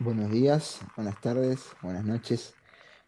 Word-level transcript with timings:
Buenos 0.00 0.30
días, 0.30 0.80
buenas 0.96 1.20
tardes, 1.20 1.60
buenas 1.82 2.04
noches. 2.04 2.54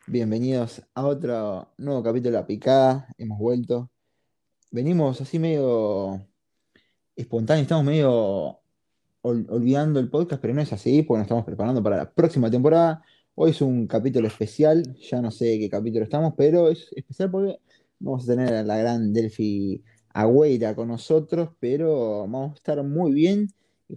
Bienvenidos 0.07 0.83
a 0.95 1.05
otro 1.05 1.73
nuevo 1.79 2.03
capítulo 2.03 2.30
de 2.30 2.37
La 2.43 2.46
Picada. 2.46 3.09
Hemos 3.19 3.39
vuelto. 3.39 3.91
Venimos 4.71 5.21
así 5.21 5.38
medio 5.38 6.25
espontáneos, 7.17 7.62
estamos 7.62 7.85
medio 7.85 8.61
ol- 9.22 9.46
olvidando 9.50 9.99
el 9.99 10.09
podcast, 10.11 10.41
pero 10.41 10.54
no 10.54 10.61
es 10.61 10.72
así, 10.72 11.03
porque 11.03 11.18
nos 11.18 11.25
estamos 11.27 11.45
preparando 11.45 11.82
para 11.82 11.96
la 11.96 12.11
próxima 12.12 12.50
temporada. 12.50 13.03
Hoy 13.34 13.50
es 13.50 13.61
un 13.61 13.87
capítulo 13.89 14.29
especial, 14.29 14.96
ya 14.98 15.21
no 15.21 15.30
sé 15.30 15.59
qué 15.59 15.68
capítulo 15.68 16.05
estamos, 16.05 16.34
pero 16.37 16.68
es 16.71 16.89
especial 16.95 17.30
porque 17.30 17.59
vamos 17.98 18.25
a 18.25 18.27
tener 18.27 18.55
a 18.55 18.62
la 18.62 18.77
gran 18.79 19.12
Delphi 19.12 19.82
Agüera 20.11 20.77
con 20.77 20.89
nosotros, 20.89 21.50
pero 21.59 22.21
vamos 22.21 22.53
a 22.53 22.55
estar 22.55 22.82
muy 22.84 23.12
bien 23.12 23.48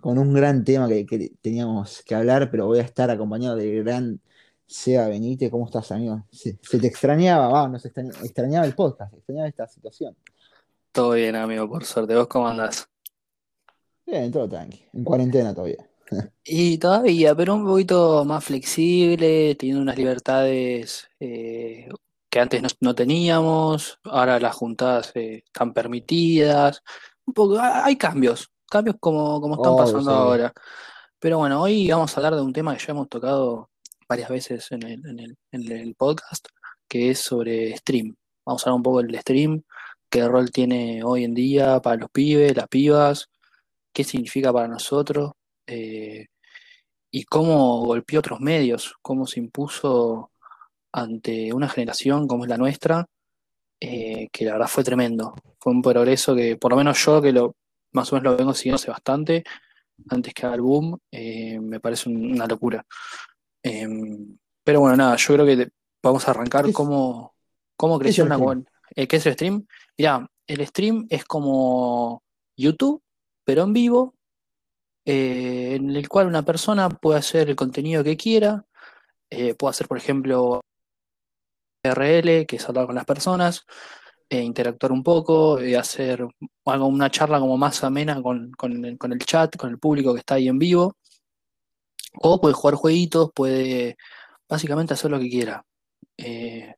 con 0.01 0.17
un 0.17 0.33
gran 0.33 0.63
tema 0.63 0.87
que, 0.87 1.05
que 1.05 1.31
teníamos 1.41 2.03
que 2.03 2.15
hablar, 2.15 2.49
pero 2.51 2.67
voy 2.67 2.79
a 2.79 2.83
estar 2.83 3.09
acompañado 3.09 3.55
del 3.55 3.83
gran 3.83 4.19
Seba 4.67 5.07
Benítez. 5.07 5.49
¿Cómo 5.49 5.65
estás, 5.65 5.91
amigo? 5.91 6.25
Se, 6.31 6.57
se 6.61 6.79
te 6.79 6.87
extrañaba, 6.87 7.47
va, 7.49 7.67
nos 7.67 7.85
extraña- 7.85 8.13
extrañaba 8.23 8.65
el 8.65 8.75
podcast, 8.75 9.13
extrañaba 9.13 9.47
esta 9.47 9.67
situación. 9.67 10.15
Todo 10.91 11.11
bien, 11.11 11.35
amigo, 11.35 11.67
por 11.69 11.85
suerte. 11.85 12.15
¿Vos 12.15 12.27
cómo 12.27 12.47
andás? 12.47 12.87
Bien, 14.05 14.31
todo 14.31 14.47
tranqui, 14.49 14.83
en 14.93 15.03
cuarentena 15.03 15.53
todavía. 15.53 15.85
Y 16.43 16.79
todavía, 16.79 17.35
pero 17.35 17.53
un 17.53 17.65
poquito 17.65 18.25
más 18.25 18.43
flexible, 18.43 19.53
teniendo 19.55 19.83
unas 19.83 19.95
libertades 19.97 21.07
eh, 21.19 21.87
que 22.31 22.39
antes 22.39 22.63
no, 22.63 22.69
no 22.79 22.95
teníamos. 22.95 23.99
Ahora 24.03 24.39
las 24.39 24.55
juntadas 24.55 25.11
eh, 25.15 25.43
están 25.45 25.71
permitidas. 25.73 26.81
Un 27.25 27.33
poco, 27.35 27.59
ha- 27.59 27.85
hay 27.85 27.95
cambios, 27.97 28.51
cambios 28.69 28.95
como, 28.99 29.41
como 29.41 29.55
están 29.55 29.75
pasando 29.75 30.11
sí. 30.11 30.17
ahora. 30.17 30.53
Pero 31.19 31.39
bueno, 31.39 31.61
hoy 31.61 31.89
vamos 31.89 32.13
a 32.13 32.17
hablar 32.17 32.35
de 32.35 32.41
un 32.41 32.53
tema 32.53 32.75
que 32.75 32.85
ya 32.85 32.91
hemos 32.91 33.09
tocado 33.09 33.69
varias 34.07 34.29
veces 34.29 34.71
en 34.71 34.83
el, 34.83 35.05
en 35.05 35.19
el, 35.19 35.37
en 35.51 35.71
el 35.71 35.95
podcast, 35.95 36.47
que 36.87 37.11
es 37.11 37.19
sobre 37.19 37.75
stream. 37.77 38.15
Vamos 38.45 38.65
a 38.65 38.69
hablar 38.69 38.77
un 38.77 38.83
poco 38.83 39.01
del 39.03 39.19
stream, 39.19 39.63
qué 40.09 40.27
rol 40.27 40.51
tiene 40.51 41.03
hoy 41.03 41.23
en 41.25 41.33
día 41.33 41.81
para 41.81 41.97
los 41.97 42.09
pibes, 42.09 42.55
las 42.55 42.67
pibas, 42.67 43.29
qué 43.93 44.03
significa 44.03 44.51
para 44.53 44.67
nosotros, 44.67 45.33
eh, 45.67 46.27
y 47.11 47.23
cómo 47.25 47.85
golpeó 47.85 48.19
otros 48.19 48.39
medios, 48.39 48.95
cómo 49.01 49.27
se 49.27 49.39
impuso 49.39 50.31
ante 50.91 51.53
una 51.53 51.69
generación 51.69 52.27
como 52.27 52.45
es 52.45 52.49
la 52.49 52.57
nuestra, 52.57 53.05
eh, 53.79 54.27
que 54.31 54.45
la 54.45 54.53
verdad 54.53 54.67
fue 54.67 54.83
tremendo. 54.83 55.35
Fue 55.59 55.73
un 55.73 55.81
progreso 55.81 56.35
que, 56.35 56.57
por 56.57 56.71
lo 56.71 56.77
menos 56.77 57.03
yo, 57.03 57.21
que 57.21 57.31
lo 57.31 57.55
más 57.91 58.11
o 58.11 58.15
menos 58.15 58.31
lo 58.31 58.37
vengo 58.37 58.53
siguiendo 58.53 58.75
hace 58.75 58.91
bastante, 58.91 59.43
antes 60.09 60.33
que 60.33 60.45
haga 60.45 60.55
el 60.55 60.61
boom, 60.61 60.97
eh, 61.11 61.59
me 61.59 61.79
parece 61.79 62.09
un- 62.09 62.31
una 62.33 62.47
locura. 62.47 62.85
Eh, 63.63 63.87
pero 64.63 64.81
bueno, 64.81 64.95
nada, 64.95 65.15
yo 65.15 65.33
creo 65.33 65.45
que 65.45 65.57
te- 65.57 65.71
vamos 66.01 66.27
a 66.27 66.31
arrancar 66.31 66.63
¿Qué 66.65 66.69
es, 66.71 66.75
cómo, 66.75 67.35
cómo 67.75 67.99
creció 67.99 68.25
una... 68.25 68.37
con- 68.37 68.67
eh, 68.95 69.07
¿qué 69.07 69.17
es 69.17 69.25
el 69.25 69.33
stream? 69.33 69.65
Mirá, 69.97 70.29
el 70.47 70.65
stream 70.67 71.05
es 71.09 71.25
como 71.25 72.23
YouTube, 72.57 73.01
pero 73.43 73.63
en 73.63 73.73
vivo, 73.73 74.15
eh, 75.05 75.75
en 75.75 75.95
el 75.95 76.07
cual 76.07 76.27
una 76.27 76.43
persona 76.43 76.89
puede 76.89 77.19
hacer 77.19 77.49
el 77.49 77.55
contenido 77.55 78.03
que 78.03 78.17
quiera, 78.17 78.65
eh, 79.29 79.53
puede 79.55 79.71
hacer, 79.71 79.87
por 79.87 79.97
ejemplo, 79.97 80.61
RL, 81.83 82.45
que 82.45 82.55
es 82.57 82.67
hablar 82.67 82.85
con 82.85 82.95
las 82.95 83.05
personas, 83.05 83.65
eh, 84.29 84.43
interactuar 84.43 84.91
un 84.91 85.03
poco, 85.03 85.59
eh, 85.59 85.75
hacer 85.75 86.25
algo, 86.65 86.87
una 86.87 87.09
charla 87.09 87.39
como 87.39 87.57
más 87.57 87.83
amena 87.83 88.21
con, 88.21 88.51
con 88.51 88.85
el, 88.85 89.19
chat, 89.25 89.57
con 89.57 89.71
el 89.71 89.79
público 89.79 90.13
que 90.13 90.19
está 90.19 90.35
ahí 90.35 90.47
en 90.47 90.59
vivo, 90.59 90.95
o 92.13 92.39
puede 92.39 92.53
jugar 92.53 92.75
jueguitos, 92.75 93.31
puede 93.33 93.97
básicamente 94.47 94.93
hacer 94.93 95.11
lo 95.11 95.19
que 95.19 95.29
quiera. 95.29 95.65
Eh, 96.17 96.75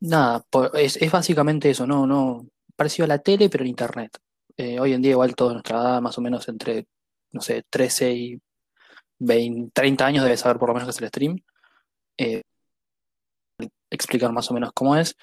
nada, 0.00 0.44
es, 0.74 0.96
es 0.96 1.10
básicamente 1.10 1.70
eso, 1.70 1.86
no, 1.86 2.06
no, 2.06 2.46
parecido 2.76 3.06
a 3.06 3.08
la 3.08 3.18
tele, 3.18 3.48
pero 3.48 3.64
en 3.64 3.70
internet. 3.70 4.18
Eh, 4.56 4.80
hoy 4.80 4.92
en 4.92 5.02
día 5.02 5.12
igual 5.12 5.34
toda 5.34 5.52
nuestra 5.52 5.78
edad, 5.78 6.00
más 6.00 6.16
o 6.18 6.20
menos 6.20 6.48
entre, 6.48 6.86
no 7.32 7.40
sé, 7.40 7.64
13 7.68 8.12
y 8.12 8.40
20, 9.18 9.72
30 9.74 10.06
años 10.06 10.24
debe 10.24 10.36
saber 10.36 10.58
por 10.58 10.68
lo 10.68 10.74
menos 10.74 10.88
qué 10.88 10.90
es 10.92 11.02
el 11.02 11.08
stream. 11.08 11.38
Explicar 13.90 14.32
más 14.32 14.50
o 14.50 14.54
menos 14.54 14.72
cómo 14.74 14.96
es. 14.96 15.16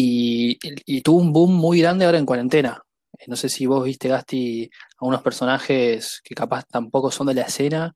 Y, 0.00 1.00
tuvo 1.02 1.18
un 1.18 1.32
boom 1.32 1.54
muy 1.54 1.80
grande 1.80 2.04
ahora 2.04 2.18
en 2.18 2.26
cuarentena. 2.26 2.82
Eh, 3.18 3.24
No 3.26 3.34
sé 3.34 3.48
si 3.48 3.66
vos 3.66 3.84
viste, 3.84 4.08
Gasti, 4.08 4.70
a 4.98 5.06
unos 5.06 5.22
personajes 5.22 6.20
que 6.22 6.36
capaz 6.36 6.64
tampoco 6.66 7.10
son 7.10 7.26
de 7.26 7.34
la 7.34 7.42
escena, 7.42 7.94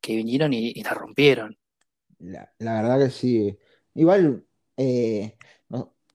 que 0.00 0.16
vinieron 0.16 0.52
y, 0.52 0.82
la 0.82 0.94
rompieron. 0.94 1.56
La, 2.18 2.50
verdad 2.58 2.98
que 2.98 3.10
sí. 3.10 3.56
Igual, 3.94 4.44
eh, 4.76 5.36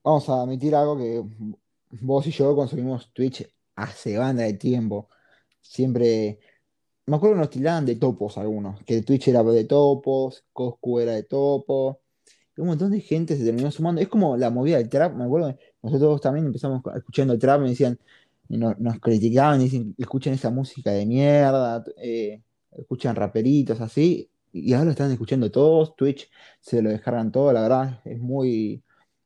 vamos 0.04 0.28
a 0.30 0.42
admitir 0.42 0.76
algo 0.76 0.98
que 0.98 1.24
vos 2.02 2.28
y 2.28 2.32
yo 2.32 2.54
consumimos 2.54 3.14
Twitch 3.14 3.48
hace 3.76 4.18
banda 4.18 4.44
de 4.44 4.54
tiempo. 4.56 5.08
Siempre, 5.62 6.40
me 7.06 7.16
acuerdo 7.16 7.36
que 7.36 7.42
nos 7.42 7.50
tildaban 7.50 7.86
de 7.86 7.96
topos 7.96 8.38
algunos, 8.38 8.84
que 8.84 9.04
Twitch 9.04 9.30
era 9.30 9.42
de 9.44 9.64
topos, 9.64 10.44
Coscu 10.52 11.00
era 11.00 11.14
de 11.14 11.24
topo, 11.24 12.02
un 12.60 12.68
montón 12.68 12.92
de 12.92 13.02
gente 13.02 13.38
se 13.38 13.46
terminó 13.46 13.72
sumando. 13.72 14.02
Es 14.02 14.08
como 14.08 14.38
la 14.38 14.50
movida 14.50 14.78
del 14.78 14.90
trap, 14.90 15.16
me 15.16 15.24
acuerdo 15.26 15.58
nosotros 15.82 16.22
también 16.22 16.46
empezamos 16.46 16.82
escuchando 16.96 17.38
trap, 17.38 17.62
me 17.62 17.70
decían, 17.70 17.98
nos 18.50 19.00
criticaban, 19.00 19.60
dicen, 19.60 19.96
escuchen 19.98 20.34
esa 20.34 20.50
música 20.50 20.92
de 20.92 21.06
mierda, 21.06 21.84
eh, 21.98 22.42
escuchan 22.72 23.16
raperitos 23.16 23.80
así, 23.82 24.30
y 24.52 24.74
ahora 24.74 24.86
lo 24.86 24.92
están 24.92 25.12
escuchando 25.12 25.52
todos, 25.52 25.96
Twitch 25.96 26.30
se 26.60 26.82
lo 26.82 26.90
descargan 26.90 27.32
todo, 27.32 27.54
la 27.54 27.62
verdad, 27.62 28.02
es 28.06 28.20
muy, 28.20 28.84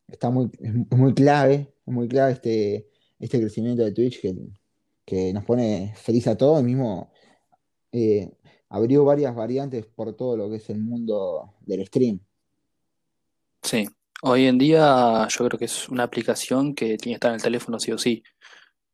está 0.08 0.30
muy, 0.30 0.52
es 0.60 0.98
muy 0.98 1.14
clave, 1.14 1.74
es 1.86 1.94
muy 1.94 2.08
clave 2.08 2.34
este, 2.34 2.90
este 3.20 3.40
crecimiento 3.40 3.84
de 3.84 3.94
Twitch 3.94 4.22
que, 4.22 4.36
que 5.06 5.34
nos 5.34 5.46
pone 5.46 5.94
feliz 5.96 6.28
a 6.28 6.38
todos, 6.38 6.64
mismo 6.64 7.12
eh, 7.92 8.32
abrió 8.70 9.06
varias 9.06 9.36
variantes 9.36 9.86
por 9.86 10.16
todo 10.16 10.36
lo 10.36 10.50
que 10.50 10.58
es 10.58 10.70
el 10.70 10.80
mundo 10.80 11.54
del 11.62 11.86
stream. 11.88 12.20
Sí, 13.64 13.88
hoy 14.22 14.46
en 14.48 14.58
día 14.58 15.28
yo 15.30 15.46
creo 15.48 15.58
que 15.58 15.66
es 15.66 15.90
una 15.90 16.04
aplicación 16.04 16.76
que 16.76 16.98
tiene 16.98 17.14
que 17.14 17.14
estar 17.14 17.32
en 17.32 17.36
el 17.36 17.42
teléfono 17.42 17.80
sí 17.80 17.92
o 17.92 17.98
sí. 17.98 18.24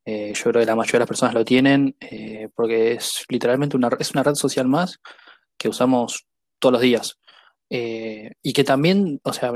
Eh, 0.05 0.33
yo 0.35 0.43
creo 0.43 0.61
que 0.61 0.65
la 0.65 0.75
mayoría 0.75 0.99
de 0.99 0.99
las 0.99 1.07
personas 1.07 1.35
lo 1.35 1.45
tienen 1.45 1.95
eh, 1.99 2.49
porque 2.55 2.93
es 2.93 3.25
literalmente 3.29 3.77
una, 3.77 3.89
es 3.99 4.11
una 4.11 4.23
red 4.23 4.35
social 4.35 4.67
más 4.67 4.99
que 5.57 5.69
usamos 5.69 6.25
todos 6.59 6.73
los 6.73 6.81
días. 6.81 7.19
Eh, 7.69 8.31
y 8.41 8.53
que 8.53 8.63
también, 8.63 9.19
o 9.23 9.33
sea, 9.33 9.53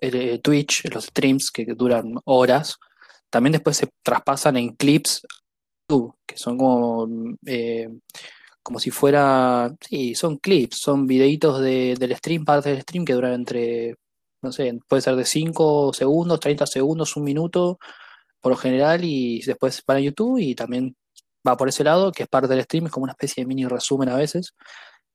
el, 0.00 0.40
Twitch, 0.42 0.84
los 0.92 1.04
streams 1.06 1.50
que 1.50 1.64
duran 1.74 2.14
horas, 2.24 2.76
también 3.30 3.52
después 3.52 3.76
se 3.76 3.88
traspasan 4.02 4.56
en 4.56 4.74
clips 4.76 5.22
que 6.26 6.36
son 6.36 6.56
como, 6.56 7.08
eh, 7.46 7.88
como 8.62 8.78
si 8.78 8.90
fuera, 8.90 9.74
sí, 9.80 10.14
son 10.14 10.38
clips, 10.38 10.78
son 10.78 11.06
videitos 11.06 11.60
de, 11.60 11.96
del 11.98 12.16
stream, 12.16 12.44
parte 12.44 12.70
del 12.70 12.82
stream 12.82 13.04
que 13.04 13.14
duran 13.14 13.32
entre, 13.32 13.96
no 14.42 14.52
sé, 14.52 14.78
puede 14.88 15.02
ser 15.02 15.16
de 15.16 15.24
5 15.24 15.92
segundos, 15.92 16.40
30 16.40 16.66
segundos, 16.66 17.16
un 17.16 17.24
minuto, 17.24 17.78
por 18.40 18.52
lo 18.52 18.56
general, 18.56 19.04
y 19.04 19.42
después 19.42 19.82
van 19.86 19.98
a 19.98 20.00
YouTube 20.00 20.38
y 20.38 20.54
también 20.54 20.96
va 21.46 21.56
por 21.56 21.68
ese 21.68 21.84
lado, 21.84 22.12
que 22.12 22.24
es 22.24 22.28
parte 22.28 22.48
del 22.48 22.62
stream, 22.62 22.86
es 22.86 22.92
como 22.92 23.04
una 23.04 23.12
especie 23.12 23.42
de 23.42 23.48
mini 23.48 23.66
resumen 23.66 24.08
a 24.08 24.16
veces, 24.16 24.54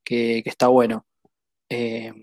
que, 0.03 0.41
que 0.43 0.49
está 0.49 0.67
bueno. 0.67 1.05
Eh, 1.69 2.13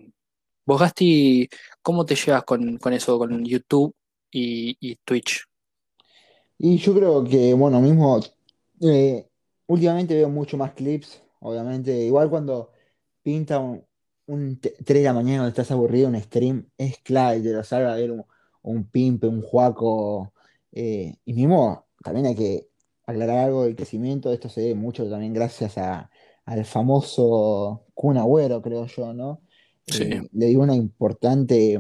vos, 0.64 0.80
Gasti, 0.80 1.48
¿cómo 1.82 2.04
te 2.06 2.14
llevas 2.14 2.44
con, 2.44 2.78
con 2.78 2.92
eso, 2.92 3.18
con 3.18 3.44
YouTube 3.44 3.94
y, 4.30 4.76
y 4.80 4.96
Twitch? 5.04 5.44
Y 6.58 6.78
yo 6.78 6.94
creo 6.94 7.24
que, 7.24 7.54
bueno, 7.54 7.80
mismo, 7.80 8.20
eh, 8.80 9.28
últimamente 9.66 10.14
veo 10.14 10.28
mucho 10.28 10.56
más 10.56 10.72
clips, 10.72 11.20
obviamente, 11.40 11.92
igual 12.04 12.30
cuando 12.30 12.70
pinta 13.22 13.58
un, 13.58 13.84
un 14.26 14.56
t- 14.60 14.74
3 14.84 15.00
de 15.00 15.04
la 15.04 15.12
mañana 15.12 15.38
cuando 15.38 15.48
estás 15.48 15.70
aburrido, 15.70 16.08
un 16.08 16.20
stream, 16.20 16.66
es 16.78 16.98
clave, 16.98 17.40
te 17.40 17.52
lo 17.52 17.62
salga 17.64 17.92
a 17.92 17.96
ver 17.96 18.10
un, 18.12 18.24
un 18.62 18.84
pimpe, 18.84 19.26
un 19.26 19.42
juaco, 19.42 20.32
eh, 20.72 21.16
y 21.24 21.32
mismo 21.34 21.86
también 22.02 22.26
hay 22.26 22.34
que 22.34 22.68
aclarar 23.06 23.38
algo 23.38 23.64
del 23.64 23.76
crecimiento, 23.76 24.32
esto 24.32 24.48
se 24.48 24.60
debe 24.62 24.74
mucho 24.74 25.08
también 25.08 25.32
gracias 25.34 25.76
a, 25.78 26.10
al 26.44 26.64
famoso 26.64 27.84
Kun 27.94 28.16
Agüero, 28.16 28.62
creo 28.62 28.86
yo, 28.86 29.12
¿no? 29.12 29.40
Sí, 29.86 30.04
Eh, 30.04 30.28
le 30.32 30.46
dio 30.46 30.60
una 30.60 30.74
importante... 30.74 31.78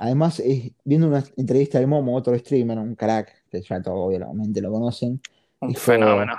Además, 0.00 0.38
es- 0.40 0.70
viendo 0.84 1.08
una 1.08 1.24
entrevista 1.36 1.80
de 1.80 1.86
Momo, 1.86 2.16
otro 2.16 2.36
streamer, 2.38 2.78
un 2.78 2.94
crack, 2.94 3.44
que 3.50 3.60
ya 3.62 3.82
todos 3.82 3.98
obviamente 4.06 4.60
lo 4.60 4.70
conocen, 4.70 5.20
un 5.60 5.68
dijo, 5.70 5.80
fenómeno. 5.80 6.34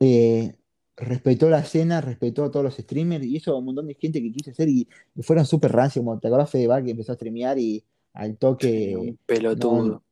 eh, 0.00 0.54
respetó 0.96 1.48
la 1.50 1.60
escena, 1.60 2.00
respetó 2.00 2.44
a 2.44 2.50
todos 2.50 2.64
los 2.64 2.76
streamers 2.76 3.24
y 3.24 3.36
hizo 3.36 3.56
un 3.56 3.64
montón 3.64 3.86
de 3.86 3.94
gente 3.94 4.20
que 4.22 4.32
quiso 4.32 4.50
hacer 4.50 4.68
y, 4.68 4.88
y 5.14 5.22
fueron 5.22 5.46
súper 5.46 5.72
rancios, 5.72 6.04
como 6.04 6.18
te 6.18 6.28
acordás 6.28 6.50
Fedeval 6.50 6.84
que 6.84 6.90
empezó 6.92 7.12
a 7.12 7.14
streamear 7.16 7.58
y 7.58 7.84
al 8.14 8.36
toque, 8.36 8.96
un 8.96 9.06
no, 9.06 9.16
pelotudo. 9.26 10.02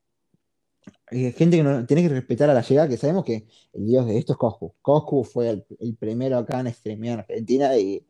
eh, 1.10 1.32
gente 1.32 1.56
que 1.58 1.62
no 1.62 1.86
tiene 1.86 2.02
que 2.02 2.08
respetar 2.08 2.48
a 2.50 2.54
la 2.54 2.62
llegada, 2.62 2.88
que 2.88 2.96
sabemos 2.96 3.24
que 3.24 3.46
el 3.72 3.86
dios 3.86 4.06
de 4.06 4.18
esto 4.18 4.32
es 4.32 4.38
Coscu. 4.38 4.74
Coscu 4.80 5.24
fue 5.24 5.50
el, 5.50 5.66
el 5.78 5.94
primero 5.96 6.38
acá 6.38 6.60
en 6.60 6.72
streamear 6.72 7.14
en 7.14 7.20
Argentina 7.20 7.76
y 7.76 8.04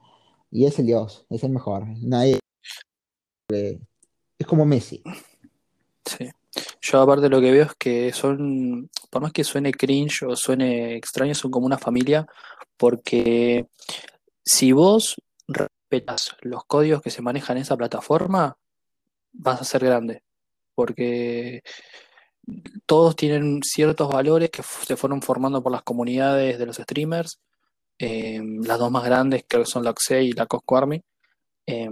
y 0.50 0.66
es 0.66 0.78
el 0.78 0.86
dios, 0.86 1.26
es 1.30 1.44
el 1.44 1.50
mejor. 1.50 1.86
Nadie. 2.02 2.38
Es 4.38 4.46
como 4.46 4.64
Messi. 4.64 5.02
Sí. 6.04 6.30
Yo 6.80 7.00
aparte 7.00 7.28
lo 7.28 7.40
que 7.40 7.52
veo 7.52 7.64
es 7.64 7.74
que 7.74 8.12
son, 8.12 8.90
por 9.10 9.22
más 9.22 9.32
que 9.32 9.44
suene 9.44 9.72
cringe 9.72 10.22
o 10.22 10.34
suene 10.34 10.96
extraño, 10.96 11.34
son 11.34 11.50
como 11.50 11.66
una 11.66 11.78
familia, 11.78 12.26
porque 12.76 13.66
si 14.44 14.72
vos 14.72 15.16
respetas 15.46 16.36
los 16.40 16.64
códigos 16.64 17.02
que 17.02 17.10
se 17.10 17.22
manejan 17.22 17.58
en 17.58 17.62
esa 17.62 17.76
plataforma, 17.76 18.56
vas 19.32 19.60
a 19.60 19.64
ser 19.64 19.84
grande, 19.84 20.22
porque 20.74 21.62
todos 22.86 23.14
tienen 23.14 23.62
ciertos 23.62 24.08
valores 24.08 24.50
que 24.50 24.62
se 24.62 24.96
fueron 24.96 25.20
formando 25.22 25.62
por 25.62 25.72
las 25.72 25.82
comunidades 25.82 26.58
de 26.58 26.66
los 26.66 26.76
streamers, 26.76 27.40
eh, 27.98 28.40
las 28.62 28.78
dos 28.78 28.90
más 28.90 29.04
grandes 29.04 29.44
que 29.44 29.64
son 29.66 29.84
la 29.84 29.90
Oxey 29.90 30.28
y 30.28 30.32
la 30.32 30.46
Cosco 30.46 30.78
Army, 30.78 31.02
eh, 31.66 31.90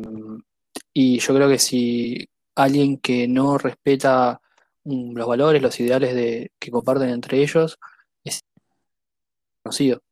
y 0.94 1.19
yo 1.19 1.35
creo 1.35 1.49
que 1.49 1.58
si 1.58 2.29
alguien 2.55 2.99
que 2.99 3.29
no 3.29 3.58
respeta 3.58 4.40
los 4.88 5.26
valores, 5.29 5.62
los 5.62 5.79
ideales 5.81 6.14
de, 6.14 6.52
que 6.58 6.70
comparten 6.70 7.11
entre 7.11 7.40
ellos, 7.43 7.79
es 8.25 8.43
conocido. 9.62 10.02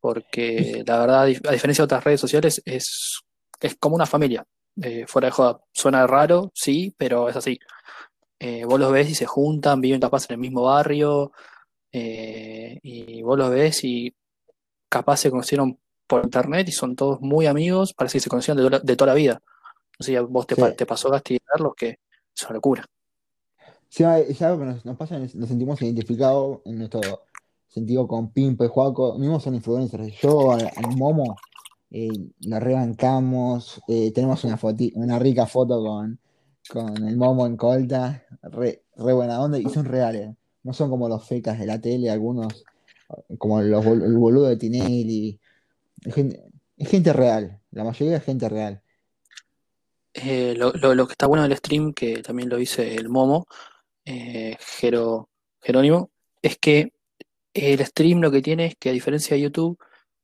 Porque 0.00 0.82
la 0.86 0.98
verdad, 0.98 1.22
a 1.22 1.26
diferencia 1.26 1.82
de 1.82 1.86
otras 1.86 2.04
redes 2.04 2.20
sociales, 2.20 2.62
es, 2.64 3.20
es 3.60 3.76
como 3.76 3.96
una 3.96 4.06
familia. 4.06 4.44
Eh, 4.82 5.06
fuera 5.06 5.26
de 5.28 5.32
joda, 5.32 5.60
suena 5.72 6.06
raro, 6.06 6.50
sí, 6.54 6.94
pero 6.98 7.28
es 7.28 7.36
así. 7.36 7.58
Eh, 8.40 8.64
vos 8.64 8.78
los 8.80 8.92
ves 8.92 9.08
y 9.10 9.14
se 9.14 9.26
juntan, 9.26 9.80
viven 9.80 10.00
capaz 10.00 10.28
en 10.28 10.34
el 10.34 10.40
mismo 10.40 10.62
barrio, 10.62 11.32
eh, 11.92 12.80
y 12.82 13.22
vos 13.22 13.38
los 13.38 13.50
ves 13.50 13.84
y 13.84 14.12
capaz 14.88 15.18
se 15.18 15.30
conocieron 15.30 15.78
por 16.06 16.24
internet 16.24 16.68
y 16.68 16.72
son 16.72 16.96
todos 16.96 17.20
muy 17.20 17.46
amigos, 17.46 17.94
parece 17.94 18.18
que 18.18 18.22
se 18.22 18.30
conocían 18.30 18.56
de, 18.56 18.80
de 18.82 18.96
toda 18.96 19.12
la 19.12 19.14
vida. 19.14 19.40
No 19.98 20.04
sé 20.04 20.12
si 20.12 20.16
a 20.16 20.22
vos 20.22 20.46
te, 20.46 20.56
Sí. 20.56 20.62
te 20.76 20.86
pasó 20.86 21.08
castigarlos, 21.08 21.74
que 21.76 22.00
es 22.36 22.42
una 22.42 22.54
locura. 22.54 22.84
Sí, 23.94 24.02
es 24.02 24.42
algo 24.42 24.58
que 24.58 24.64
nos, 24.64 24.84
nos 24.84 24.96
pasa, 24.96 25.20
nos 25.20 25.30
sentimos 25.30 25.80
identificados 25.80 26.62
en 26.64 26.78
nuestro 26.78 27.00
sentido 27.68 28.08
con 28.08 28.32
Pimpa 28.32 28.64
y 28.64 28.68
Juaco, 28.68 29.16
mismos 29.20 29.44
son 29.44 29.54
influencers. 29.54 30.12
Yo 30.20 30.50
al, 30.50 30.68
Momo 30.96 31.36
eh, 31.92 32.08
lo 32.40 32.58
rebancamos, 32.58 33.80
eh, 33.86 34.10
tenemos 34.12 34.42
una 34.42 34.58
una 34.96 35.20
rica 35.20 35.46
foto 35.46 35.80
con, 35.80 36.18
con 36.68 37.06
el 37.06 37.16
Momo 37.16 37.46
en 37.46 37.56
Colta, 37.56 38.24
re, 38.42 38.82
buena 38.96 39.40
onda, 39.40 39.60
y 39.60 39.68
son 39.68 39.84
reales, 39.84 40.34
no 40.64 40.72
son 40.72 40.90
como 40.90 41.08
los 41.08 41.24
fecas 41.24 41.60
de 41.60 41.66
la 41.66 41.80
tele, 41.80 42.10
algunos, 42.10 42.64
como 43.38 43.62
los, 43.62 43.86
el 43.86 44.18
boludo 44.18 44.48
de 44.48 44.56
Tinelli, 44.56 45.38
es 46.04 46.14
gente, 46.16 46.42
es 46.78 46.88
gente 46.88 47.12
real, 47.12 47.60
la 47.70 47.84
mayoría 47.84 48.16
es 48.16 48.24
gente 48.24 48.48
real. 48.48 48.82
Eh, 50.14 50.54
lo, 50.56 50.72
lo- 50.72 50.96
lo 50.96 51.06
que 51.06 51.12
está 51.12 51.26
bueno 51.28 51.44
del 51.44 51.56
stream, 51.56 51.92
que 51.92 52.22
también 52.24 52.48
lo 52.48 52.56
dice 52.56 52.96
el 52.96 53.08
Momo, 53.08 53.46
eh, 54.04 54.56
Jerónimo, 55.62 56.10
es 56.42 56.58
que 56.58 56.92
el 57.54 57.84
stream 57.84 58.20
lo 58.20 58.30
que 58.30 58.42
tiene 58.42 58.66
es 58.66 58.76
que 58.76 58.90
a 58.90 58.92
diferencia 58.92 59.36
de 59.36 59.42
YouTube, 59.42 59.78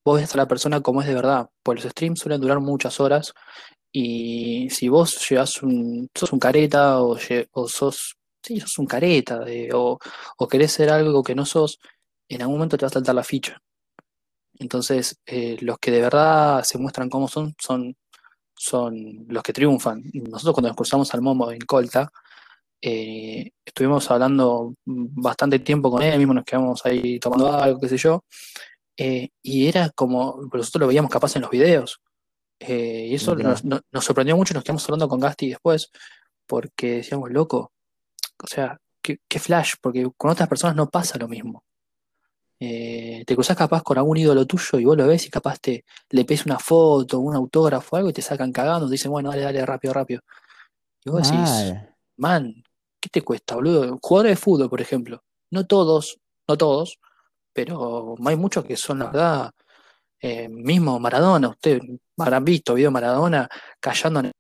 vos 0.04 0.20
ves 0.20 0.34
a 0.34 0.38
la 0.38 0.48
persona 0.48 0.80
como 0.80 1.00
es 1.02 1.08
de 1.08 1.14
verdad, 1.14 1.48
pues 1.62 1.82
los 1.84 1.92
streams 1.92 2.20
suelen 2.20 2.40
durar 2.40 2.60
muchas 2.60 3.00
horas 3.00 3.32
y 3.92 4.68
si 4.70 4.88
vos 4.88 5.28
llevas 5.28 5.62
un, 5.62 6.08
sos 6.14 6.32
un 6.32 6.38
careta 6.38 7.02
o, 7.02 7.16
o 7.52 7.68
sos, 7.68 8.16
sí, 8.42 8.60
sos 8.60 8.78
un 8.78 8.86
careta 8.86 9.40
o, 9.74 9.98
o 10.38 10.48
querés 10.48 10.72
ser 10.72 10.90
algo 10.90 11.22
que 11.22 11.34
no 11.34 11.46
sos, 11.46 11.78
en 12.28 12.42
algún 12.42 12.56
momento 12.56 12.76
te 12.76 12.84
va 12.84 12.88
a 12.88 12.92
saltar 12.92 13.14
la 13.14 13.24
ficha. 13.24 13.60
Entonces, 14.60 15.18
eh, 15.26 15.56
los 15.60 15.78
que 15.78 15.90
de 15.90 16.02
verdad 16.02 16.62
se 16.64 16.78
muestran 16.78 17.08
cómo 17.08 17.28
son, 17.28 17.54
son, 17.58 17.96
son 18.54 18.94
los 19.28 19.42
que 19.42 19.52
triunfan. 19.54 20.02
Nosotros 20.12 20.54
cuando 20.54 20.68
nos 20.68 20.76
cruzamos 20.76 21.12
al 21.14 21.22
Momo 21.22 21.50
en 21.50 21.60
Colta, 21.60 22.10
eh, 22.82 23.50
estuvimos 23.64 24.10
hablando 24.10 24.74
bastante 24.84 25.58
tiempo 25.58 25.90
con 25.90 26.02
él, 26.02 26.18
mismo 26.18 26.34
nos 26.34 26.44
quedamos 26.44 26.84
ahí 26.86 27.18
tomando 27.20 27.52
algo, 27.52 27.78
qué 27.80 27.88
sé 27.88 27.96
yo, 27.98 28.24
eh, 28.96 29.28
y 29.42 29.66
era 29.66 29.90
como, 29.90 30.40
nosotros 30.52 30.80
lo 30.80 30.86
veíamos 30.88 31.10
capaz 31.10 31.36
en 31.36 31.42
los 31.42 31.50
videos, 31.50 32.00
eh, 32.58 33.06
y 33.10 33.14
eso 33.14 33.34
nos, 33.34 33.64
nos- 33.64 33.82
nos 33.90 34.04
sorprendió 34.04 34.36
mucho, 34.36 34.54
nos 34.54 34.62
quedamos 34.64 34.84
hablando 34.84 35.08
con 35.08 35.20
Gasti 35.20 35.48
después, 35.50 35.90
porque 36.46 36.96
decíamos, 36.96 37.30
loco, 37.30 37.72
o 38.42 38.46
sea, 38.46 38.78
qué, 39.02 39.18
qué 39.28 39.38
flash, 39.38 39.74
porque 39.80 40.06
con 40.16 40.30
otras 40.30 40.48
personas 40.48 40.76
no 40.76 40.88
pasa 40.88 41.18
lo 41.18 41.28
mismo. 41.28 41.62
Te 42.58 43.34
cruzás 43.34 43.56
capaz 43.56 43.82
con 43.82 43.96
algún 43.96 44.18
ídolo 44.18 44.44
tuyo 44.46 44.78
y 44.78 44.84
vos 44.84 44.94
lo 44.96 45.06
ves 45.06 45.26
y 45.26 45.30
capaz 45.30 45.58
te 45.60 45.84
le 46.10 46.24
pesa 46.26 46.42
una 46.46 46.58
foto, 46.58 47.18
un 47.18 47.34
autógrafo, 47.34 47.96
algo 47.96 48.10
y 48.10 48.12
te 48.12 48.20
sacan 48.20 48.52
cagando, 48.52 48.86
te 48.86 48.92
dicen, 48.92 49.10
bueno, 49.10 49.30
dale, 49.30 49.42
dale, 49.42 49.64
rápido, 49.64 49.94
rápido. 49.94 50.20
Y 51.04 51.08
vos 51.10 51.22
decís, 51.22 51.48
man, 52.18 52.62
¿qué 53.00 53.08
te 53.08 53.22
cuesta, 53.22 53.54
boludo? 53.54 53.98
Jugadores 54.02 54.32
de 54.32 54.36
fútbol, 54.36 54.68
por 54.70 54.80
ejemplo. 54.80 55.22
No 55.50 55.66
todos, 55.66 56.18
no 56.46 56.56
todos, 56.56 56.98
pero 57.52 58.14
hay 58.24 58.36
muchos 58.36 58.64
que 58.64 58.76
son, 58.76 59.00
la 59.00 59.06
verdad, 59.06 59.50
eh, 60.20 60.48
mismo 60.48 60.98
Maradona, 61.00 61.48
ustedes 61.48 61.80
habrán 62.18 62.44
visto 62.44 62.74
video 62.74 62.90
de 62.90 62.94
Maradona 62.94 63.48
callando, 63.80 64.20
en 64.20 64.26
el- 64.26 64.32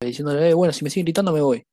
diciéndole, 0.00 0.50
"Eh, 0.50 0.54
bueno, 0.54 0.72
si 0.72 0.84
me 0.84 0.90
siguen 0.90 1.04
gritando 1.06 1.32
me 1.32 1.40
voy. 1.40 1.64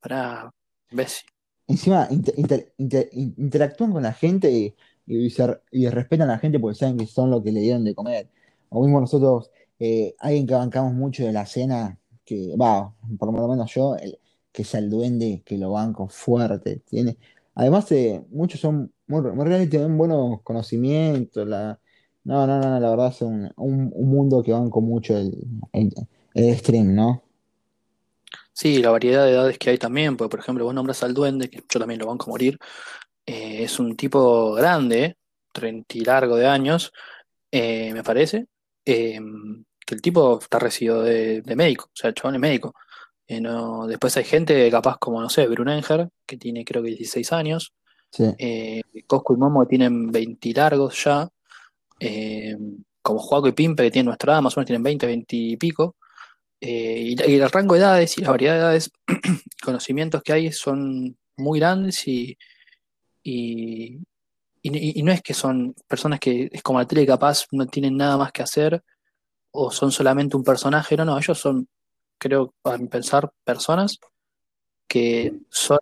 Para, 0.00 0.50
imbécil. 0.90 1.28
Encima 1.68 2.08
inter- 2.10 2.34
inter- 2.36 2.72
inter- 2.76 3.08
in- 3.12 3.34
interactúan 3.38 3.92
con 3.92 4.02
la 4.02 4.12
gente 4.12 4.50
y, 4.50 4.74
y 5.06 5.30
se- 5.30 5.60
y 5.70 5.88
respetan 5.88 6.28
a 6.28 6.32
la 6.34 6.38
gente 6.38 6.58
porque 6.58 6.76
saben 6.78 6.96
que 6.98 7.06
son 7.06 7.30
lo 7.30 7.42
que 7.42 7.52
le 7.52 7.60
dieron 7.60 7.84
de 7.84 7.94
comer. 7.94 8.28
O 8.68 8.82
mismo 8.82 9.00
nosotros, 9.00 9.50
eh, 9.78 10.14
alguien 10.18 10.46
que 10.46 10.54
bancamos 10.54 10.92
mucho 10.92 11.24
de 11.24 11.32
la 11.32 11.46
cena, 11.46 11.98
que 12.24 12.56
va, 12.56 12.92
por 13.18 13.32
lo 13.32 13.48
menos 13.48 13.72
yo, 13.74 13.94
el- 13.96 14.18
que 14.52 14.62
es 14.62 14.74
el 14.74 14.90
duende, 14.90 15.42
que 15.44 15.58
lo 15.58 15.72
banco 15.72 16.08
fuerte. 16.08 16.78
Tiene, 16.88 17.18
además, 17.54 17.90
eh, 17.92 18.24
muchos 18.30 18.60
son 18.60 18.92
muy, 19.06 19.22
muy 19.22 19.44
reales, 19.46 19.70
tienen 19.70 19.96
buenos 19.98 20.42
conocimientos. 20.42 21.46
La, 21.48 21.80
no, 22.24 22.46
no, 22.46 22.60
no, 22.60 22.80
la 22.80 22.90
verdad 22.90 23.08
es 23.08 23.22
un, 23.22 23.50
un- 23.56 23.90
un 23.94 24.08
mundo 24.10 24.42
que 24.42 24.52
banco 24.52 24.80
mucho 24.80 25.16
el, 25.16 25.34
el, 25.72 25.92
el 26.34 26.56
stream, 26.58 26.94
¿no? 26.94 27.22
Sí, 28.52 28.78
la 28.82 28.90
variedad 28.90 29.24
de 29.24 29.32
edades 29.32 29.58
que 29.58 29.70
hay 29.70 29.78
también, 29.78 30.16
porque 30.16 30.30
por 30.30 30.40
ejemplo 30.40 30.64
vos 30.64 30.74
nombras 30.74 31.02
al 31.02 31.14
duende, 31.14 31.50
que 31.50 31.62
yo 31.68 31.80
también 31.80 32.00
lo 32.00 32.06
banco 32.06 32.26
a 32.26 32.28
morir, 32.28 32.58
eh, 33.26 33.64
es 33.64 33.78
un 33.80 33.96
tipo 33.96 34.52
grande, 34.54 35.16
treinta 35.52 35.96
y 35.98 36.02
largo 36.02 36.36
de 36.36 36.46
años, 36.46 36.92
eh, 37.50 37.92
me 37.94 38.02
parece, 38.04 38.46
eh, 38.84 39.20
que 39.86 39.94
el 39.96 40.02
tipo 40.02 40.38
está 40.40 40.58
recibido 40.58 41.02
de, 41.02 41.42
de 41.42 41.56
médico, 41.56 41.86
o 41.86 41.90
sea, 41.96 42.08
el 42.10 42.14
chabón 42.14 42.36
es 42.36 42.40
médico. 42.40 42.74
Eh, 43.32 43.40
no- 43.40 43.86
después 43.86 44.14
hay 44.18 44.24
gente 44.24 44.70
capaz 44.70 44.98
como, 44.98 45.18
no 45.18 45.30
sé, 45.30 45.46
Brunenger, 45.46 46.10
que 46.26 46.36
tiene 46.36 46.66
creo 46.66 46.82
que 46.82 46.90
16 46.90 47.32
años, 47.32 47.72
Sí. 48.10 48.24
eh, 48.36 48.82
Cosco 49.06 49.32
y 49.32 49.38
Momo 49.38 49.66
tienen 49.66 50.12
20 50.12 50.50
y 50.50 50.52
largos 50.52 51.02
ya, 51.02 51.26
eh, 51.98 52.54
como 53.00 53.18
Juaco 53.20 53.48
y 53.48 53.52
Pimpe 53.52 53.84
que 53.84 53.90
tienen 53.90 54.06
nuestra 54.08 54.34
edad, 54.34 54.42
más 54.42 54.54
o 54.54 54.60
menos 54.60 54.66
tienen 54.66 54.82
20, 54.82 55.06
20 55.06 55.34
y 55.34 55.56
pico. 55.56 55.96
Y, 56.60 57.20
el 57.22 57.50
rango 57.50 57.74
de 57.74 57.80
edades 57.80 58.18
y 58.18 58.20
la 58.20 58.30
variedad 58.32 58.52
de 58.54 58.60
edades, 58.60 58.90
conocimientos 59.64 60.22
que 60.22 60.32
hay 60.34 60.52
son 60.52 61.16
muy 61.38 61.58
grandes 61.58 62.06
y, 62.06 62.36
y, 63.22 63.96
y- 64.62 65.00
y 65.00 65.02
no 65.02 65.10
es 65.10 65.22
que 65.22 65.32
son 65.34 65.74
personas 65.88 66.20
que 66.20 66.50
es 66.52 66.62
como 66.62 66.78
la 66.80 66.86
tele 66.86 67.06
capaz 67.06 67.46
no 67.52 67.66
tienen 67.66 67.96
nada 67.96 68.16
más 68.18 68.30
que 68.30 68.42
hacer 68.42 68.82
o 69.52 69.70
son 69.70 69.90
solamente 69.90 70.36
un 70.36 70.44
personaje, 70.44 70.96
no, 70.98 71.04
no, 71.06 71.16
ellos 71.18 71.38
son, 71.38 71.66
creo, 72.22 72.54
a 72.64 72.78
mi 72.78 72.86
pensar, 72.88 73.30
personas 73.44 73.98
que 74.86 75.32
son 75.50 75.78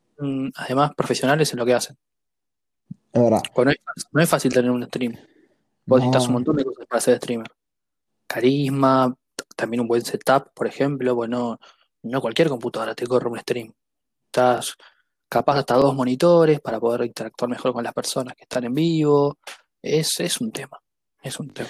además 0.57 0.93
profesionales 0.97 1.53
en 1.53 1.59
lo 1.59 1.67
que 1.67 1.75
hacen. 1.75 1.97
Es 3.13 3.23
verdad. 3.23 3.43
No 3.57 3.71
es, 3.71 3.77
no 4.13 4.23
es 4.23 4.29
fácil 4.29 4.53
tener 4.53 4.71
un 4.71 4.85
stream. 4.87 5.17
Vos 5.85 6.01
necesitas 6.01 6.25
un 6.25 6.29
No. 6.29 6.33
montón 6.35 6.57
de 6.57 6.65
cosas 6.65 6.87
para 6.87 7.01
ser 7.01 7.17
streamer. 7.17 7.51
Carisma, 8.27 9.15
también 9.57 9.81
un 9.81 9.89
buen 9.89 10.05
setup, 10.05 10.53
por 10.55 10.67
ejemplo. 10.67 11.15
Bueno, 11.15 11.59
no 12.03 12.21
cualquier 12.21 12.49
computadora 12.49 12.95
te 12.95 13.07
corre 13.07 13.29
un 13.29 13.39
stream. 13.39 13.73
Estás 14.27 14.77
capaz 15.29 15.59
hasta 15.59 15.75
dos 15.75 15.95
monitores 15.95 16.61
para 16.61 16.79
poder 16.79 17.07
interactuar 17.07 17.51
mejor 17.51 17.73
con 17.73 17.83
las 17.83 17.93
personas 17.93 18.35
que 18.37 18.45
están 18.45 18.65
en 18.65 18.75
vivo. 18.75 19.39
Es, 19.83 20.21
es 20.21 20.41
un 20.41 20.53
tema. 20.53 20.79
Es 21.23 21.41
un 21.41 21.51
tema. 21.51 21.69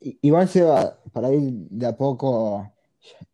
Igual 0.00 0.46
se 0.48 0.62
va 0.62 0.98
para 1.12 1.32
ir 1.32 1.50
de 1.52 1.86
a 1.86 1.96
poco 1.96 2.73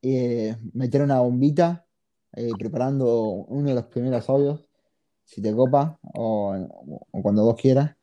eh, 0.03 0.57
meter 0.73 1.03
una 1.03 1.21
bombita, 1.21 1.87
eh, 2.33 2.51
preparando 2.59 3.23
uno 3.49 3.69
de 3.69 3.75
los 3.75 3.85
primeros 3.87 4.29
audios, 4.29 4.69
si 5.25 5.43
te 5.43 5.55
copa, 5.55 5.99
o, 6.15 6.57
cuando 7.23 7.45
vos 7.45 7.57
quieras. 7.61 7.97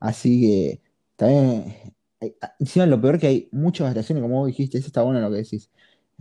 Así 0.00 0.40
que 0.42 0.82
también, 1.16 1.74
eh, 2.20 2.36
encima 2.60 2.86
lo 2.86 3.00
peor 3.00 3.18
que 3.18 3.26
hay 3.28 3.48
muchas 3.52 3.88
variaciones, 3.88 4.22
como 4.22 4.40
vos 4.40 4.46
dijiste, 4.48 4.78
eso 4.78 4.88
está 4.88 5.02
bueno 5.02 5.20
lo 5.20 5.30
que 5.30 5.36
decís. 5.38 5.70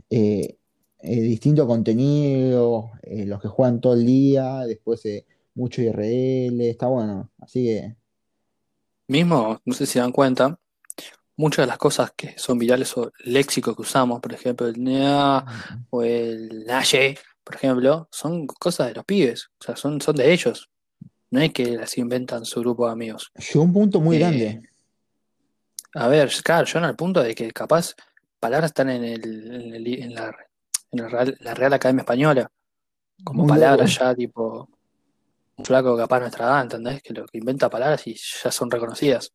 Eh, 0.10 0.58
distinto 1.02 1.68
contenido, 1.68 2.92
los 3.04 3.42
que 3.42 3.48
juegan 3.50 3.82
todo 3.82 3.94
el 3.94 4.06
día, 4.06 4.62
después 4.66 5.04
mucho 5.56 5.82
IRL, 5.82 6.70
está 6.70 6.88
bueno. 6.88 7.30
Así 7.40 7.66
que, 7.66 7.96
Mismo, 9.08 9.62
no 9.66 9.74
sé 9.74 9.86
si 9.86 10.00
dan 10.00 10.13
cuenta, 10.13 10.58
muchas 11.36 11.63
de 11.63 11.68
las 11.68 11.78
cosas 11.78 12.12
que 12.16 12.38
son 12.38 12.58
virales 12.60 12.96
o 12.98 13.12
léxico 13.25 13.75
que 13.75 13.82
usamos, 13.82 14.20
por 14.20 14.34
ejemplo, 14.34 14.68
el 14.68 14.82
NEA 14.84 15.46
o 15.90 16.04
el 16.04 16.66
Naye, 16.66 17.18
por 17.44 17.56
ejemplo, 17.56 18.08
son 18.12 18.46
cosas 18.48 18.88
de 18.88 18.94
los 18.96 19.06
pibes, 19.06 19.50
o 19.60 19.63
sea, 19.63 19.75
son, 19.75 20.00
son 20.02 20.16
de 20.16 20.32
ellos. 20.32 20.70
No 21.32 21.42
es 21.42 21.52
que 21.52 21.66
las 21.78 21.98
inventan 21.98 22.46
su 22.46 22.60
grupo 22.60 22.86
de 22.86 22.92
amigos. 22.94 23.32
Llegó 23.36 23.63
un 23.63 23.74
punto 23.74 24.00
muy 24.00 24.18
Eh, 24.18 24.20
grande. 24.20 24.70
A 25.96 26.08
ver, 26.08 26.32
claro, 26.44 26.66
yo 26.66 26.80
en 26.80 26.86
el 26.86 26.96
punto 26.96 27.22
de 27.22 27.36
que 27.36 27.52
capaz 27.52 27.94
palabras 28.40 28.70
están 28.72 28.90
en 28.90 29.04
el, 29.04 29.24
en 29.52 29.74
el- 29.75 29.88
en 30.04 30.13
la, 30.16 30.36
en 30.92 31.00
el 31.00 31.10
Real, 31.12 31.38
la 31.40 31.54
Real 31.54 31.74
Academia 31.74 32.02
Española, 32.02 32.52
como 33.24 33.44
Muy 33.44 33.50
palabras 33.50 33.98
ya 33.98 34.13
tipo 34.16 34.68
un 35.56 35.66
flaco 35.66 35.96
capaz 35.96 36.20
nuestra 36.20 36.46
edad, 36.46 36.62
¿entendés? 36.63 37.02
Que 37.04 37.13
lo 37.13 37.25
que 37.25 37.38
inventa 37.38 37.70
palabras 37.70 38.06
y 38.08 38.16
ya 38.16 38.52
son 38.52 38.70
reconocidas. 38.72 39.32